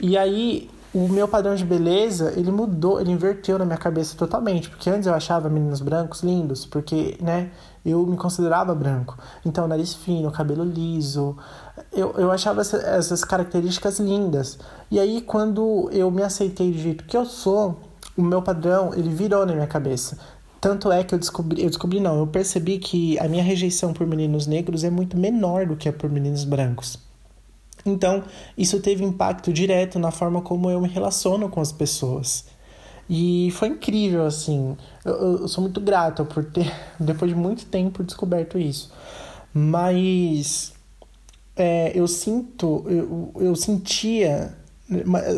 E 0.00 0.16
aí 0.16 0.70
o 0.92 1.06
meu 1.06 1.28
padrão 1.28 1.54
de 1.54 1.64
beleza, 1.64 2.32
ele 2.36 2.50
mudou, 2.50 3.00
ele 3.00 3.10
inverteu 3.10 3.58
na 3.58 3.64
minha 3.64 3.76
cabeça 3.76 4.16
totalmente. 4.16 4.70
Porque 4.70 4.88
antes 4.88 5.06
eu 5.06 5.14
achava 5.14 5.48
meninos 5.48 5.80
brancos 5.80 6.22
lindos, 6.22 6.64
porque, 6.64 7.18
né, 7.20 7.50
eu 7.84 8.06
me 8.06 8.16
considerava 8.16 8.74
branco. 8.74 9.18
Então, 9.44 9.68
nariz 9.68 9.94
fino, 9.94 10.30
cabelo 10.30 10.64
liso. 10.64 11.36
Eu, 11.92 12.14
eu 12.16 12.30
achava 12.30 12.62
essa, 12.62 12.78
essas 12.78 13.22
características 13.22 13.98
lindas. 13.98 14.58
E 14.90 14.98
aí, 14.98 15.20
quando 15.20 15.90
eu 15.92 16.10
me 16.10 16.22
aceitei 16.22 16.72
do 16.72 16.78
jeito 16.78 17.04
que 17.04 17.16
eu 17.16 17.26
sou, 17.26 17.80
o 18.16 18.22
meu 18.22 18.42
padrão, 18.42 18.92
ele 18.94 19.08
virou 19.10 19.44
na 19.44 19.52
minha 19.52 19.66
cabeça. 19.66 20.18
Tanto 20.60 20.90
é 20.90 21.04
que 21.04 21.14
eu 21.14 21.18
descobri, 21.18 21.62
eu 21.62 21.68
descobri 21.68 22.00
não, 22.00 22.18
eu 22.18 22.26
percebi 22.26 22.78
que 22.78 23.18
a 23.18 23.28
minha 23.28 23.42
rejeição 23.42 23.92
por 23.92 24.06
meninos 24.06 24.46
negros 24.46 24.82
é 24.82 24.90
muito 24.90 25.16
menor 25.16 25.66
do 25.66 25.76
que 25.76 25.88
a 25.88 25.92
por 25.92 26.10
meninos 26.10 26.44
brancos. 26.44 26.98
Então, 27.86 28.24
isso 28.56 28.80
teve 28.80 29.04
impacto 29.04 29.52
direto 29.52 29.98
na 29.98 30.10
forma 30.10 30.42
como 30.42 30.70
eu 30.70 30.80
me 30.80 30.88
relaciono 30.88 31.48
com 31.48 31.60
as 31.60 31.70
pessoas. 31.70 32.46
E 33.08 33.50
foi 33.52 33.68
incrível, 33.68 34.26
assim. 34.26 34.76
Eu, 35.04 35.40
eu 35.40 35.48
sou 35.48 35.62
muito 35.62 35.80
grato 35.80 36.24
por 36.24 36.44
ter, 36.44 36.70
depois 36.98 37.30
de 37.30 37.36
muito 37.36 37.64
tempo, 37.66 38.02
descoberto 38.02 38.58
isso. 38.58 38.92
Mas 39.54 40.74
é, 41.56 41.92
eu 41.94 42.06
sinto, 42.06 42.84
eu, 42.86 43.32
eu 43.36 43.56
sentia. 43.56 44.56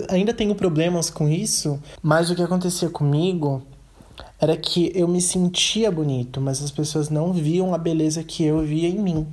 Ainda 0.08 0.32
tenho 0.32 0.54
problemas 0.54 1.10
com 1.10 1.28
isso, 1.28 1.80
mas 2.02 2.30
o 2.30 2.36
que 2.36 2.42
acontecia 2.42 2.88
comigo 2.88 3.62
era 4.40 4.56
que 4.56 4.90
eu 4.94 5.06
me 5.06 5.20
sentia 5.20 5.90
bonito, 5.90 6.40
mas 6.40 6.62
as 6.62 6.70
pessoas 6.70 7.10
não 7.10 7.32
viam 7.32 7.74
a 7.74 7.78
beleza 7.78 8.24
que 8.24 8.42
eu 8.42 8.60
via 8.60 8.88
em 8.88 8.98
mim. 8.98 9.26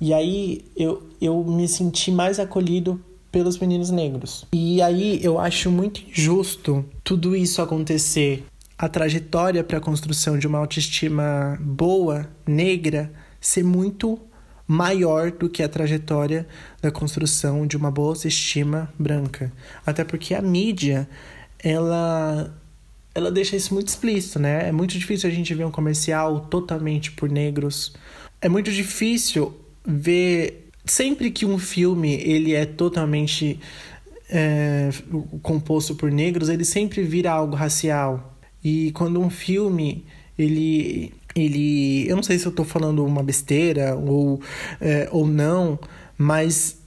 E 0.00 0.14
aí 0.14 0.64
eu, 0.76 1.02
eu 1.20 1.42
me 1.42 1.66
senti 1.66 2.10
mais 2.10 2.38
acolhido 2.38 3.00
pelos 3.32 3.58
meninos 3.58 3.90
negros. 3.90 4.46
E 4.52 4.80
aí 4.80 5.18
eu 5.22 5.40
acho 5.40 5.70
muito 5.70 6.02
injusto 6.08 6.84
tudo 7.02 7.34
isso 7.34 7.60
acontecer. 7.60 8.44
A 8.78 8.88
trajetória 8.88 9.64
para 9.64 9.78
a 9.78 9.80
construção 9.80 10.38
de 10.38 10.46
uma 10.46 10.58
autoestima 10.58 11.58
boa, 11.60 12.28
negra, 12.46 13.12
ser 13.40 13.64
muito 13.64 14.20
maior 14.66 15.30
do 15.32 15.48
que 15.48 15.62
a 15.62 15.68
trajetória 15.68 16.46
da 16.80 16.90
construção 16.90 17.66
de 17.66 17.76
uma 17.76 17.90
boa 17.90 18.10
autoestima 18.10 18.92
branca. 18.98 19.52
Até 19.84 20.04
porque 20.04 20.34
a 20.34 20.40
mídia, 20.40 21.08
ela 21.58 22.54
ela 23.14 23.30
deixa 23.30 23.56
isso 23.56 23.72
muito 23.72 23.88
explícito, 23.88 24.38
né? 24.38 24.68
É 24.68 24.72
muito 24.72 24.98
difícil 24.98 25.30
a 25.30 25.32
gente 25.32 25.54
ver 25.54 25.64
um 25.64 25.70
comercial 25.70 26.40
totalmente 26.40 27.12
por 27.12 27.30
negros. 27.30 27.94
É 28.40 28.48
muito 28.48 28.72
difícil 28.72 29.54
ver 29.86 30.70
sempre 30.84 31.30
que 31.30 31.46
um 31.46 31.58
filme 31.58 32.14
ele 32.14 32.54
é 32.54 32.66
totalmente 32.66 33.60
é, 34.28 34.90
composto 35.42 35.94
por 35.94 36.10
negros, 36.10 36.48
ele 36.48 36.64
sempre 36.64 37.02
vira 37.02 37.30
algo 37.30 37.54
racial. 37.54 38.36
E 38.62 38.90
quando 38.92 39.20
um 39.20 39.30
filme 39.30 40.04
ele 40.36 41.12
ele 41.36 42.08
eu 42.08 42.16
não 42.16 42.22
sei 42.22 42.38
se 42.38 42.46
eu 42.46 42.50
estou 42.50 42.64
falando 42.64 43.04
uma 43.04 43.22
besteira 43.22 43.94
ou 43.94 44.40
é, 44.80 45.08
ou 45.12 45.26
não, 45.26 45.78
mas 46.18 46.78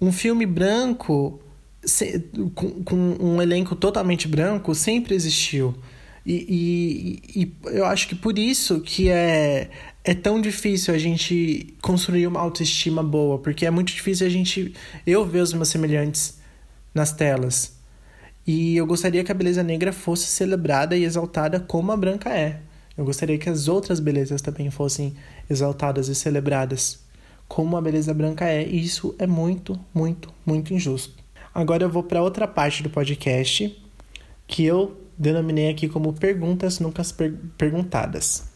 um 0.00 0.10
filme 0.10 0.44
branco 0.46 1.40
se, 1.86 2.18
com, 2.54 2.82
com, 2.82 3.16
um 3.18 3.40
elenco 3.40 3.74
totalmente 3.74 4.28
branco 4.28 4.74
sempre 4.74 5.14
existiu. 5.14 5.74
E, 6.24 7.22
e, 7.34 7.40
e, 7.40 7.52
eu 7.66 7.86
acho 7.86 8.08
que 8.08 8.16
por 8.16 8.36
isso 8.36 8.80
que 8.80 9.08
é, 9.08 9.70
é 10.04 10.14
tão 10.14 10.40
difícil 10.40 10.92
a 10.92 10.98
gente 10.98 11.74
construir 11.80 12.26
uma 12.26 12.40
autoestima 12.40 13.02
boa, 13.02 13.38
porque 13.38 13.64
é 13.64 13.70
muito 13.70 13.92
difícil 13.92 14.26
a 14.26 14.30
gente 14.30 14.74
eu 15.06 15.24
ver 15.24 15.40
os 15.40 15.52
meus 15.52 15.68
semelhantes 15.68 16.38
nas 16.92 17.12
telas. 17.12 17.76
E 18.44 18.76
eu 18.76 18.86
gostaria 18.86 19.22
que 19.22 19.30
a 19.30 19.34
beleza 19.34 19.62
negra 19.62 19.92
fosse 19.92 20.26
celebrada 20.26 20.96
e 20.96 21.04
exaltada 21.04 21.60
como 21.60 21.92
a 21.92 21.96
branca 21.96 22.30
é. 22.30 22.60
Eu 22.96 23.04
gostaria 23.04 23.38
que 23.38 23.48
as 23.48 23.68
outras 23.68 24.00
belezas 24.00 24.40
também 24.40 24.70
fossem 24.70 25.14
exaltadas 25.48 26.08
e 26.08 26.14
celebradas 26.14 27.00
como 27.46 27.76
a 27.76 27.80
beleza 27.80 28.12
branca 28.12 28.46
é, 28.46 28.66
e 28.66 28.82
isso 28.82 29.14
é 29.18 29.26
muito, 29.26 29.78
muito, 29.94 30.32
muito 30.44 30.74
injusto. 30.74 31.25
Agora 31.56 31.82
eu 31.82 31.88
vou 31.88 32.02
para 32.02 32.20
outra 32.20 32.46
parte 32.46 32.82
do 32.82 32.90
podcast 32.90 33.82
que 34.46 34.62
eu 34.62 34.94
denominei 35.16 35.70
aqui 35.70 35.88
como 35.88 36.12
perguntas 36.12 36.78
nunca 36.80 37.02
per 37.16 37.32
perguntadas. 37.56 38.50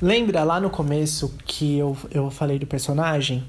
Lembra 0.00 0.44
lá 0.44 0.60
no 0.60 0.70
começo 0.70 1.36
que 1.44 1.76
eu, 1.76 1.96
eu 2.12 2.30
falei 2.30 2.60
do 2.60 2.66
personagem? 2.68 3.42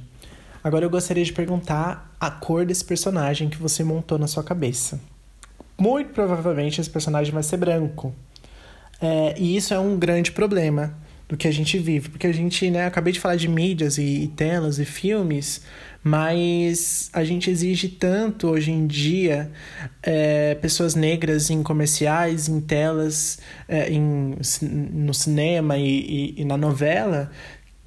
Agora 0.63 0.83
eu 0.83 0.89
gostaria 0.89 1.23
de 1.23 1.31
perguntar 1.31 2.15
a 2.19 2.31
cor 2.31 2.65
desse 2.65 2.83
personagem 2.83 3.47
que 3.47 3.57
você 3.57 3.83
montou 3.83 4.17
na 4.17 4.25
sua 4.25 4.43
cabeça. 4.43 4.99
Muito 5.77 6.11
provavelmente 6.11 6.81
esse 6.81 6.89
personagem 6.89 7.31
vai 7.31 7.43
ser 7.43 7.57
branco. 7.57 8.11
É, 8.99 9.35
e 9.37 9.55
isso 9.55 9.71
é 9.71 9.77
um 9.77 9.99
grande 9.99 10.31
problema 10.31 10.97
do 11.29 11.37
que 11.37 11.47
a 11.47 11.51
gente 11.51 11.77
vive, 11.77 12.09
porque 12.09 12.27
a 12.27 12.33
gente, 12.33 12.69
né, 12.69 12.85
acabei 12.85 13.13
de 13.13 13.19
falar 13.19 13.35
de 13.35 13.47
mídias 13.47 13.97
e, 13.97 14.23
e 14.23 14.27
telas 14.29 14.79
e 14.79 14.85
filmes, 14.85 15.61
mas 16.07 17.09
a 17.13 17.23
gente 17.23 17.49
exige 17.49 17.89
tanto 17.89 18.47
hoje 18.47 18.71
em 18.71 18.85
dia 18.85 19.51
é, 20.03 20.53
pessoas 20.53 20.93
negras 20.93 21.49
em 21.49 21.63
comerciais, 21.63 22.47
em 22.47 22.61
telas, 22.61 23.39
é, 23.67 23.89
em, 23.91 24.35
no 24.61 25.15
cinema 25.15 25.79
e, 25.79 26.35
e, 26.37 26.41
e 26.41 26.45
na 26.45 26.57
novela, 26.57 27.31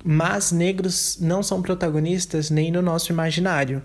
mas 0.05 0.51
negros 0.51 1.19
não 1.21 1.45
são 1.45 1.63
protagonistas 1.63 2.51
nem 2.51 2.73
no 2.73 2.83
nosso 2.83 3.13
imaginário. 3.13 3.85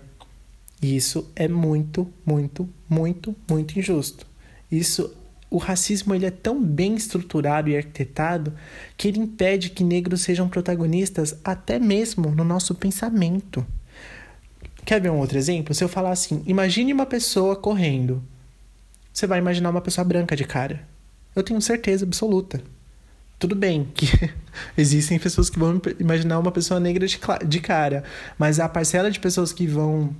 E 0.82 0.96
isso 0.96 1.30
é 1.36 1.46
muito, 1.46 2.12
muito, 2.26 2.68
muito, 2.90 3.36
muito 3.48 3.78
injusto. 3.78 4.26
Isso 4.68 5.14
o 5.48 5.58
racismo 5.58 6.12
ele 6.12 6.26
é 6.26 6.32
tão 6.32 6.60
bem 6.60 6.96
estruturado 6.96 7.70
e 7.70 7.76
arquitetado 7.76 8.52
que 8.96 9.06
ele 9.06 9.20
impede 9.20 9.70
que 9.70 9.84
negros 9.84 10.22
sejam 10.22 10.48
protagonistas 10.48 11.38
até 11.44 11.78
mesmo 11.78 12.32
no 12.32 12.42
nosso 12.42 12.74
pensamento. 12.74 13.64
Quer 14.84 15.00
ver 15.00 15.10
um 15.10 15.18
outro 15.18 15.38
exemplo? 15.38 15.74
Se 15.74 15.82
eu 15.82 15.88
falar 15.88 16.10
assim, 16.10 16.42
imagine 16.46 16.92
uma 16.92 17.06
pessoa 17.06 17.56
correndo. 17.56 18.22
Você 19.12 19.26
vai 19.26 19.38
imaginar 19.38 19.70
uma 19.70 19.80
pessoa 19.80 20.04
branca 20.04 20.36
de 20.36 20.44
cara. 20.44 20.86
Eu 21.34 21.42
tenho 21.42 21.60
certeza 21.60 22.04
absoluta. 22.04 22.62
Tudo 23.38 23.54
bem 23.54 23.88
que 23.94 24.06
existem 24.76 25.18
pessoas 25.18 25.48
que 25.48 25.58
vão 25.58 25.80
imaginar 25.98 26.38
uma 26.38 26.52
pessoa 26.52 26.78
negra 26.78 27.06
de 27.06 27.60
cara, 27.60 28.04
mas 28.38 28.60
a 28.60 28.68
parcela 28.68 29.10
de 29.10 29.18
pessoas 29.18 29.52
que 29.52 29.66
vão 29.66 30.14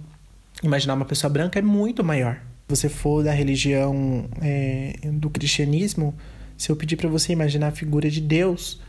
imaginar 0.63 0.95
uma 0.95 1.05
pessoa 1.05 1.31
branca 1.31 1.59
é 1.59 1.63
muito 1.63 2.03
maior. 2.03 2.41
Se 2.69 2.77
você 2.77 2.89
for 2.89 3.23
da 3.23 3.33
religião 3.33 4.29
é, 4.41 4.99
do 5.13 5.29
cristianismo, 5.29 6.15
se 6.57 6.71
eu 6.71 6.77
pedir 6.77 6.97
para 6.97 7.09
você 7.09 7.33
imaginar 7.33 7.69
a 7.69 7.73
figura 7.73 8.11
de 8.11 8.21
Deus, 8.21 8.81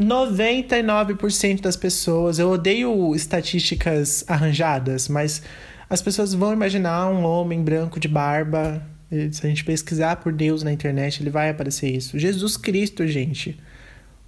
99% 0.00 1.60
das 1.60 1.76
pessoas, 1.76 2.38
eu 2.38 2.50
odeio 2.50 3.14
estatísticas 3.14 4.24
arranjadas, 4.26 5.08
mas 5.08 5.42
as 5.90 6.00
pessoas 6.00 6.32
vão 6.32 6.54
imaginar 6.54 7.10
um 7.10 7.22
homem 7.22 7.62
branco 7.62 8.00
de 8.00 8.08
barba. 8.08 8.82
Se 9.10 9.44
a 9.44 9.48
gente 9.48 9.62
pesquisar 9.62 10.16
por 10.16 10.32
Deus 10.32 10.62
na 10.62 10.72
internet, 10.72 11.22
ele 11.22 11.28
vai 11.28 11.50
aparecer 11.50 11.94
isso. 11.94 12.18
Jesus 12.18 12.56
Cristo, 12.56 13.06
gente. 13.06 13.60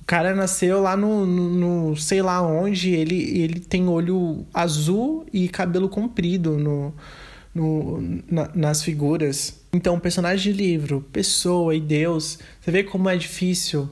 O 0.02 0.04
cara 0.04 0.34
nasceu 0.34 0.82
lá 0.82 0.96
no, 0.96 1.24
no, 1.24 1.88
no 1.88 1.96
sei 1.96 2.20
lá 2.20 2.42
onde, 2.42 2.90
ele, 2.90 3.40
ele 3.40 3.60
tem 3.60 3.88
olho 3.88 4.44
azul 4.52 5.24
e 5.32 5.48
cabelo 5.48 5.88
comprido 5.88 6.58
no, 6.58 6.92
no, 7.54 8.22
na, 8.30 8.50
nas 8.54 8.82
figuras. 8.82 9.58
Então, 9.72 9.98
personagem 9.98 10.52
de 10.52 10.58
livro, 10.58 11.00
pessoa 11.12 11.74
e 11.74 11.80
Deus, 11.80 12.40
você 12.60 12.70
vê 12.70 12.82
como 12.82 13.08
é 13.08 13.16
difícil 13.16 13.88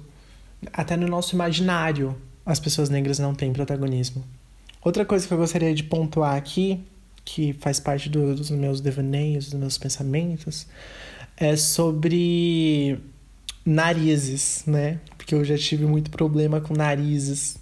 até 0.72 0.96
no 0.96 1.06
nosso 1.06 1.34
imaginário, 1.34 2.16
as 2.44 2.60
pessoas 2.60 2.88
negras 2.88 3.18
não 3.18 3.34
têm 3.34 3.52
protagonismo. 3.52 4.24
Outra 4.82 5.04
coisa 5.04 5.26
que 5.26 5.32
eu 5.32 5.38
gostaria 5.38 5.74
de 5.74 5.84
pontuar 5.84 6.36
aqui, 6.36 6.82
que 7.24 7.52
faz 7.54 7.78
parte 7.78 8.08
do, 8.08 8.34
dos 8.34 8.50
meus 8.50 8.80
devaneios, 8.80 9.50
dos 9.50 9.60
meus 9.60 9.78
pensamentos, 9.78 10.66
é 11.36 11.56
sobre 11.56 12.98
narizes, 13.64 14.64
né? 14.66 15.00
Porque 15.16 15.34
eu 15.34 15.44
já 15.44 15.56
tive 15.56 15.86
muito 15.86 16.10
problema 16.10 16.60
com 16.60 16.74
narizes, 16.74 17.56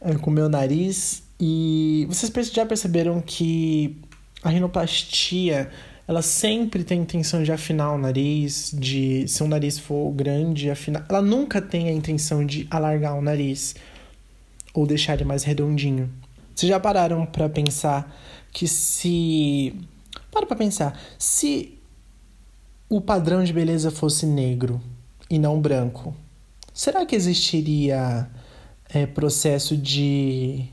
eh, 0.00 0.14
com 0.14 0.30
meu 0.30 0.48
nariz. 0.48 1.22
E 1.38 2.06
vocês 2.08 2.32
já 2.52 2.66
perceberam 2.66 3.20
que 3.20 3.96
a 4.42 4.50
rinoplastia 4.50 5.70
ela 6.10 6.22
sempre 6.22 6.82
tem 6.82 6.98
a 6.98 7.02
intenção 7.02 7.40
de 7.40 7.52
afinar 7.52 7.92
o 7.92 7.96
nariz, 7.96 8.74
de 8.76 9.28
se 9.28 9.44
o 9.44 9.46
nariz 9.46 9.78
for 9.78 10.10
grande, 10.10 10.68
afinar. 10.68 11.06
Ela 11.08 11.22
nunca 11.22 11.62
tem 11.62 11.88
a 11.88 11.92
intenção 11.92 12.44
de 12.44 12.66
alargar 12.68 13.16
o 13.16 13.22
nariz 13.22 13.76
ou 14.74 14.88
deixar 14.88 15.14
ele 15.14 15.22
mais 15.22 15.44
redondinho. 15.44 16.10
Vocês 16.52 16.68
já 16.68 16.80
pararam 16.80 17.24
para 17.24 17.48
pensar 17.48 18.12
que 18.50 18.66
se 18.66 19.72
para 20.32 20.46
para 20.46 20.56
pensar, 20.56 21.00
se 21.16 21.78
o 22.88 23.00
padrão 23.00 23.44
de 23.44 23.52
beleza 23.52 23.92
fosse 23.92 24.26
negro 24.26 24.82
e 25.30 25.38
não 25.38 25.60
branco, 25.60 26.12
será 26.74 27.06
que 27.06 27.14
existiria 27.14 28.28
é, 28.92 29.06
processo 29.06 29.76
de 29.76 30.64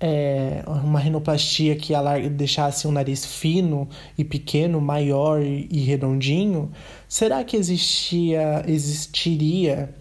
é, 0.00 0.62
uma 0.66 1.00
rinoplastia 1.00 1.74
que 1.74 1.92
deixasse 2.30 2.86
um 2.86 2.92
nariz 2.92 3.24
fino 3.24 3.88
e 4.16 4.24
pequeno, 4.24 4.80
maior 4.80 5.42
e 5.42 5.80
redondinho, 5.80 6.70
será 7.08 7.42
que 7.42 7.56
existia, 7.56 8.64
existiria 8.66 9.94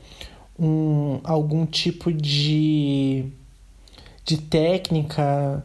um, 0.59 1.19
algum 1.23 1.65
tipo 1.65 2.11
de, 2.11 3.25
de 4.23 4.37
técnica 4.37 5.63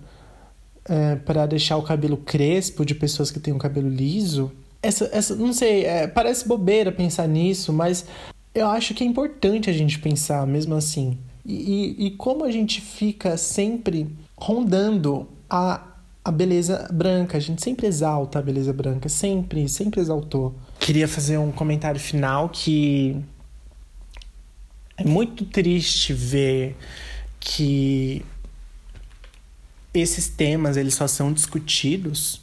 é, 0.89 1.17
para 1.17 1.47
deixar 1.47 1.77
o 1.77 1.83
cabelo 1.83 2.17
crespo 2.17 2.85
de 2.85 2.95
pessoas 2.95 3.31
que 3.31 3.39
têm 3.39 3.53
um 3.53 3.59
cabelo 3.59 3.89
liso? 3.89 4.51
Essa, 4.83 5.09
essa 5.13 5.37
não 5.37 5.53
sei, 5.53 5.85
é, 5.85 6.07
parece 6.07 6.49
bobeira 6.49 6.91
pensar 6.91 7.29
nisso, 7.29 7.73
mas 7.73 8.07
eu 8.55 8.67
acho 8.67 8.95
que 8.95 9.05
é 9.05 9.07
importante 9.07 9.69
a 9.69 9.73
gente 9.73 9.99
pensar 9.99 10.47
mesmo 10.47 10.75
assim. 10.75 11.19
E, 11.45 11.55
e, 11.55 12.07
e 12.07 12.11
como 12.13 12.45
a 12.45 12.51
gente 12.51 12.81
fica 12.81 13.37
sempre 13.37 14.09
rondando 14.37 15.29
a, 15.51 15.87
a 16.25 16.31
beleza 16.31 16.89
branca, 16.93 17.37
a 17.37 17.41
gente 17.41 17.63
sempre 17.63 17.87
exalta 17.87 18.39
a 18.39 18.43
beleza 18.43 18.73
branca, 18.73 19.09
sempre, 19.09 19.69
sempre 19.69 20.01
exaltou. 20.01 20.55
Queria 20.79 21.09
fazer 21.09 21.39
um 21.39 21.51
comentário 21.51 22.01
final 22.01 22.49
que 22.49 23.17
é 24.97 25.05
muito 25.05 25.45
triste 25.45 26.13
ver 26.13 26.77
que 27.41 28.25
esses 29.93 30.29
temas 30.29 30.77
eles 30.77 30.95
só 30.95 31.07
são 31.07 31.33
discutidos 31.33 32.41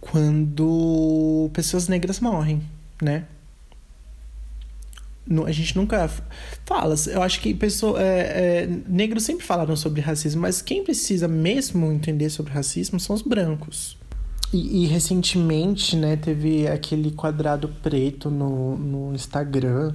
quando 0.00 1.50
pessoas 1.52 1.88
negras 1.88 2.20
morrem, 2.20 2.62
né? 3.02 3.26
A 5.46 5.52
gente 5.52 5.76
nunca 5.76 6.10
fala. 6.66 6.94
Eu 7.08 7.22
acho 7.22 7.40
que 7.40 7.54
pessoa, 7.54 8.00
é, 8.02 8.64
é, 8.64 8.68
negros 8.88 9.22
sempre 9.22 9.44
falaram 9.44 9.76
sobre 9.76 10.00
racismo, 10.00 10.42
mas 10.42 10.60
quem 10.60 10.82
precisa 10.82 11.28
mesmo 11.28 11.92
entender 11.92 12.30
sobre 12.30 12.52
racismo 12.52 12.98
são 12.98 13.14
os 13.14 13.22
brancos. 13.22 13.96
E, 14.52 14.82
e 14.82 14.86
recentemente, 14.86 15.94
né, 15.94 16.16
teve 16.16 16.66
aquele 16.66 17.12
quadrado 17.12 17.68
preto 17.82 18.28
no, 18.28 18.76
no 18.76 19.14
Instagram 19.14 19.94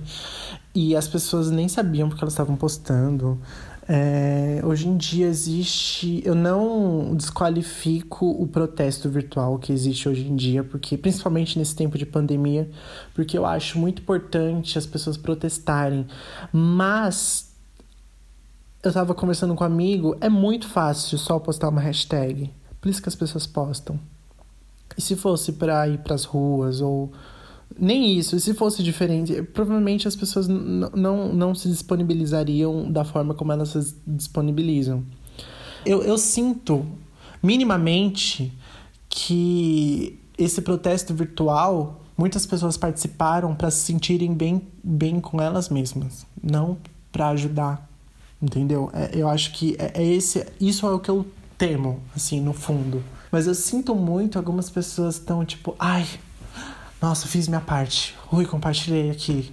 e 0.73 0.95
as 0.95 1.07
pessoas 1.07 1.51
nem 1.51 1.67
sabiam 1.67 2.07
porque 2.07 2.23
elas 2.23 2.33
estavam 2.33 2.55
postando. 2.55 3.39
É, 3.87 4.61
hoje 4.63 4.87
em 4.87 4.97
dia 4.97 5.27
existe. 5.27 6.21
Eu 6.25 6.33
não 6.33 7.15
desqualifico 7.15 8.25
o 8.25 8.47
protesto 8.47 9.09
virtual 9.09 9.59
que 9.59 9.71
existe 9.71 10.09
hoje 10.09 10.27
em 10.27 10.35
dia, 10.35 10.63
porque 10.63 10.97
principalmente 10.97 11.57
nesse 11.59 11.75
tempo 11.75 11.97
de 11.97 12.05
pandemia, 12.05 12.69
porque 13.13 13.37
eu 13.37 13.45
acho 13.45 13.77
muito 13.77 14.01
importante 14.01 14.77
as 14.77 14.85
pessoas 14.85 15.17
protestarem. 15.17 16.07
Mas 16.51 17.53
eu 18.81 18.91
tava 18.91 19.13
conversando 19.13 19.53
com 19.55 19.63
um 19.63 19.67
amigo, 19.67 20.17
é 20.19 20.29
muito 20.29 20.67
fácil 20.67 21.17
só 21.17 21.39
postar 21.39 21.69
uma 21.69 21.81
hashtag. 21.81 22.51
Por 22.81 22.89
isso 22.89 23.01
que 23.01 23.09
as 23.09 23.15
pessoas 23.15 23.45
postam. 23.45 23.99
E 24.97 25.01
se 25.01 25.15
fosse 25.15 25.53
para 25.53 25.87
ir 25.87 25.99
para 25.99 26.15
as 26.15 26.23
ruas 26.23 26.81
ou 26.81 27.11
nem 27.79 28.17
isso. 28.17 28.39
Se 28.39 28.53
fosse 28.53 28.81
diferente, 28.81 29.41
provavelmente 29.41 30.07
as 30.07 30.15
pessoas 30.15 30.47
não, 30.47 31.33
não 31.33 31.55
se 31.55 31.67
disponibilizariam 31.67 32.91
da 32.91 33.03
forma 33.03 33.33
como 33.33 33.51
elas 33.51 33.69
se 33.69 33.95
disponibilizam. 34.05 35.03
Eu, 35.85 36.01
eu 36.03 36.17
sinto, 36.17 36.85
minimamente, 37.43 38.51
que 39.09 40.19
esse 40.37 40.61
protesto 40.61 41.13
virtual, 41.13 42.01
muitas 42.17 42.45
pessoas 42.45 42.75
participaram 42.75 43.53
para 43.55 43.69
se 43.69 43.85
sentirem 43.85 44.33
bem, 44.33 44.61
bem 44.83 45.19
com 45.19 45.41
elas 45.41 45.69
mesmas, 45.69 46.25
não 46.41 46.77
para 47.11 47.29
ajudar. 47.29 47.89
Entendeu? 48.41 48.89
É, 48.93 49.11
eu 49.13 49.29
acho 49.29 49.53
que 49.53 49.75
é, 49.79 50.01
é 50.01 50.03
esse, 50.03 50.45
isso 50.59 50.85
é 50.85 50.91
o 50.91 50.99
que 50.99 51.09
eu 51.09 51.25
temo, 51.57 51.99
assim, 52.15 52.41
no 52.41 52.53
fundo. 52.53 53.03
Mas 53.31 53.47
eu 53.47 53.55
sinto 53.55 53.95
muito 53.95 54.37
algumas 54.37 54.69
pessoas 54.69 55.15
estão 55.15 55.43
tipo, 55.45 55.75
ai, 55.79 56.05
nossa, 57.01 57.27
fiz 57.27 57.47
minha 57.47 57.61
parte. 57.61 58.15
Ui, 58.31 58.45
compartilhei 58.45 59.11
aqui. 59.11 59.51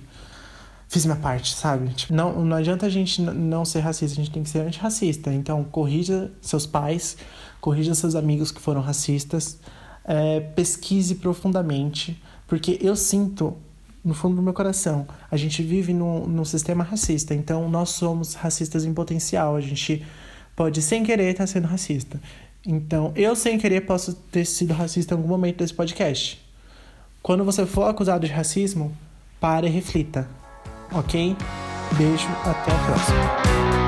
Fiz 0.88 1.04
minha 1.04 1.16
parte, 1.16 1.54
sabe? 1.54 1.88
Tipo, 1.94 2.12
não, 2.12 2.44
não 2.44 2.56
adianta 2.56 2.86
a 2.86 2.88
gente 2.88 3.22
não 3.22 3.64
ser 3.64 3.80
racista, 3.80 4.20
a 4.20 4.24
gente 4.24 4.30
tem 4.30 4.42
que 4.42 4.50
ser 4.50 4.60
antirracista. 4.60 5.32
Então, 5.32 5.64
corrija 5.64 6.30
seus 6.40 6.66
pais, 6.66 7.16
corrija 7.60 7.94
seus 7.94 8.14
amigos 8.14 8.50
que 8.50 8.60
foram 8.60 8.80
racistas, 8.80 9.58
é, 10.04 10.40
pesquise 10.40 11.14
profundamente, 11.14 12.22
porque 12.46 12.78
eu 12.82 12.94
sinto 12.94 13.56
no 14.04 14.14
fundo 14.14 14.36
do 14.36 14.42
meu 14.42 14.52
coração. 14.52 15.06
A 15.30 15.36
gente 15.36 15.62
vive 15.62 15.92
num, 15.94 16.26
num 16.26 16.44
sistema 16.44 16.84
racista, 16.84 17.34
então 17.34 17.68
nós 17.68 17.90
somos 17.90 18.34
racistas 18.34 18.84
em 18.84 18.92
potencial. 18.92 19.56
A 19.56 19.60
gente 19.60 20.04
pode, 20.56 20.82
sem 20.82 21.04
querer, 21.04 21.30
estar 21.30 21.44
tá 21.44 21.46
sendo 21.46 21.66
racista. 21.66 22.20
Então, 22.66 23.12
eu, 23.16 23.34
sem 23.34 23.58
querer, 23.58 23.82
posso 23.82 24.14
ter 24.14 24.44
sido 24.44 24.72
racista 24.72 25.14
em 25.14 25.16
algum 25.16 25.28
momento 25.28 25.58
desse 25.58 25.74
podcast. 25.74 26.40
Quando 27.22 27.44
você 27.44 27.64
for 27.64 27.88
acusado 27.88 28.26
de 28.26 28.32
racismo, 28.32 28.92
pare 29.40 29.68
e 29.68 29.70
reflita. 29.70 30.28
Ok? 30.92 31.36
Beijo, 31.96 32.28
até 32.44 32.72
a 32.72 32.78
próxima. 32.84 33.81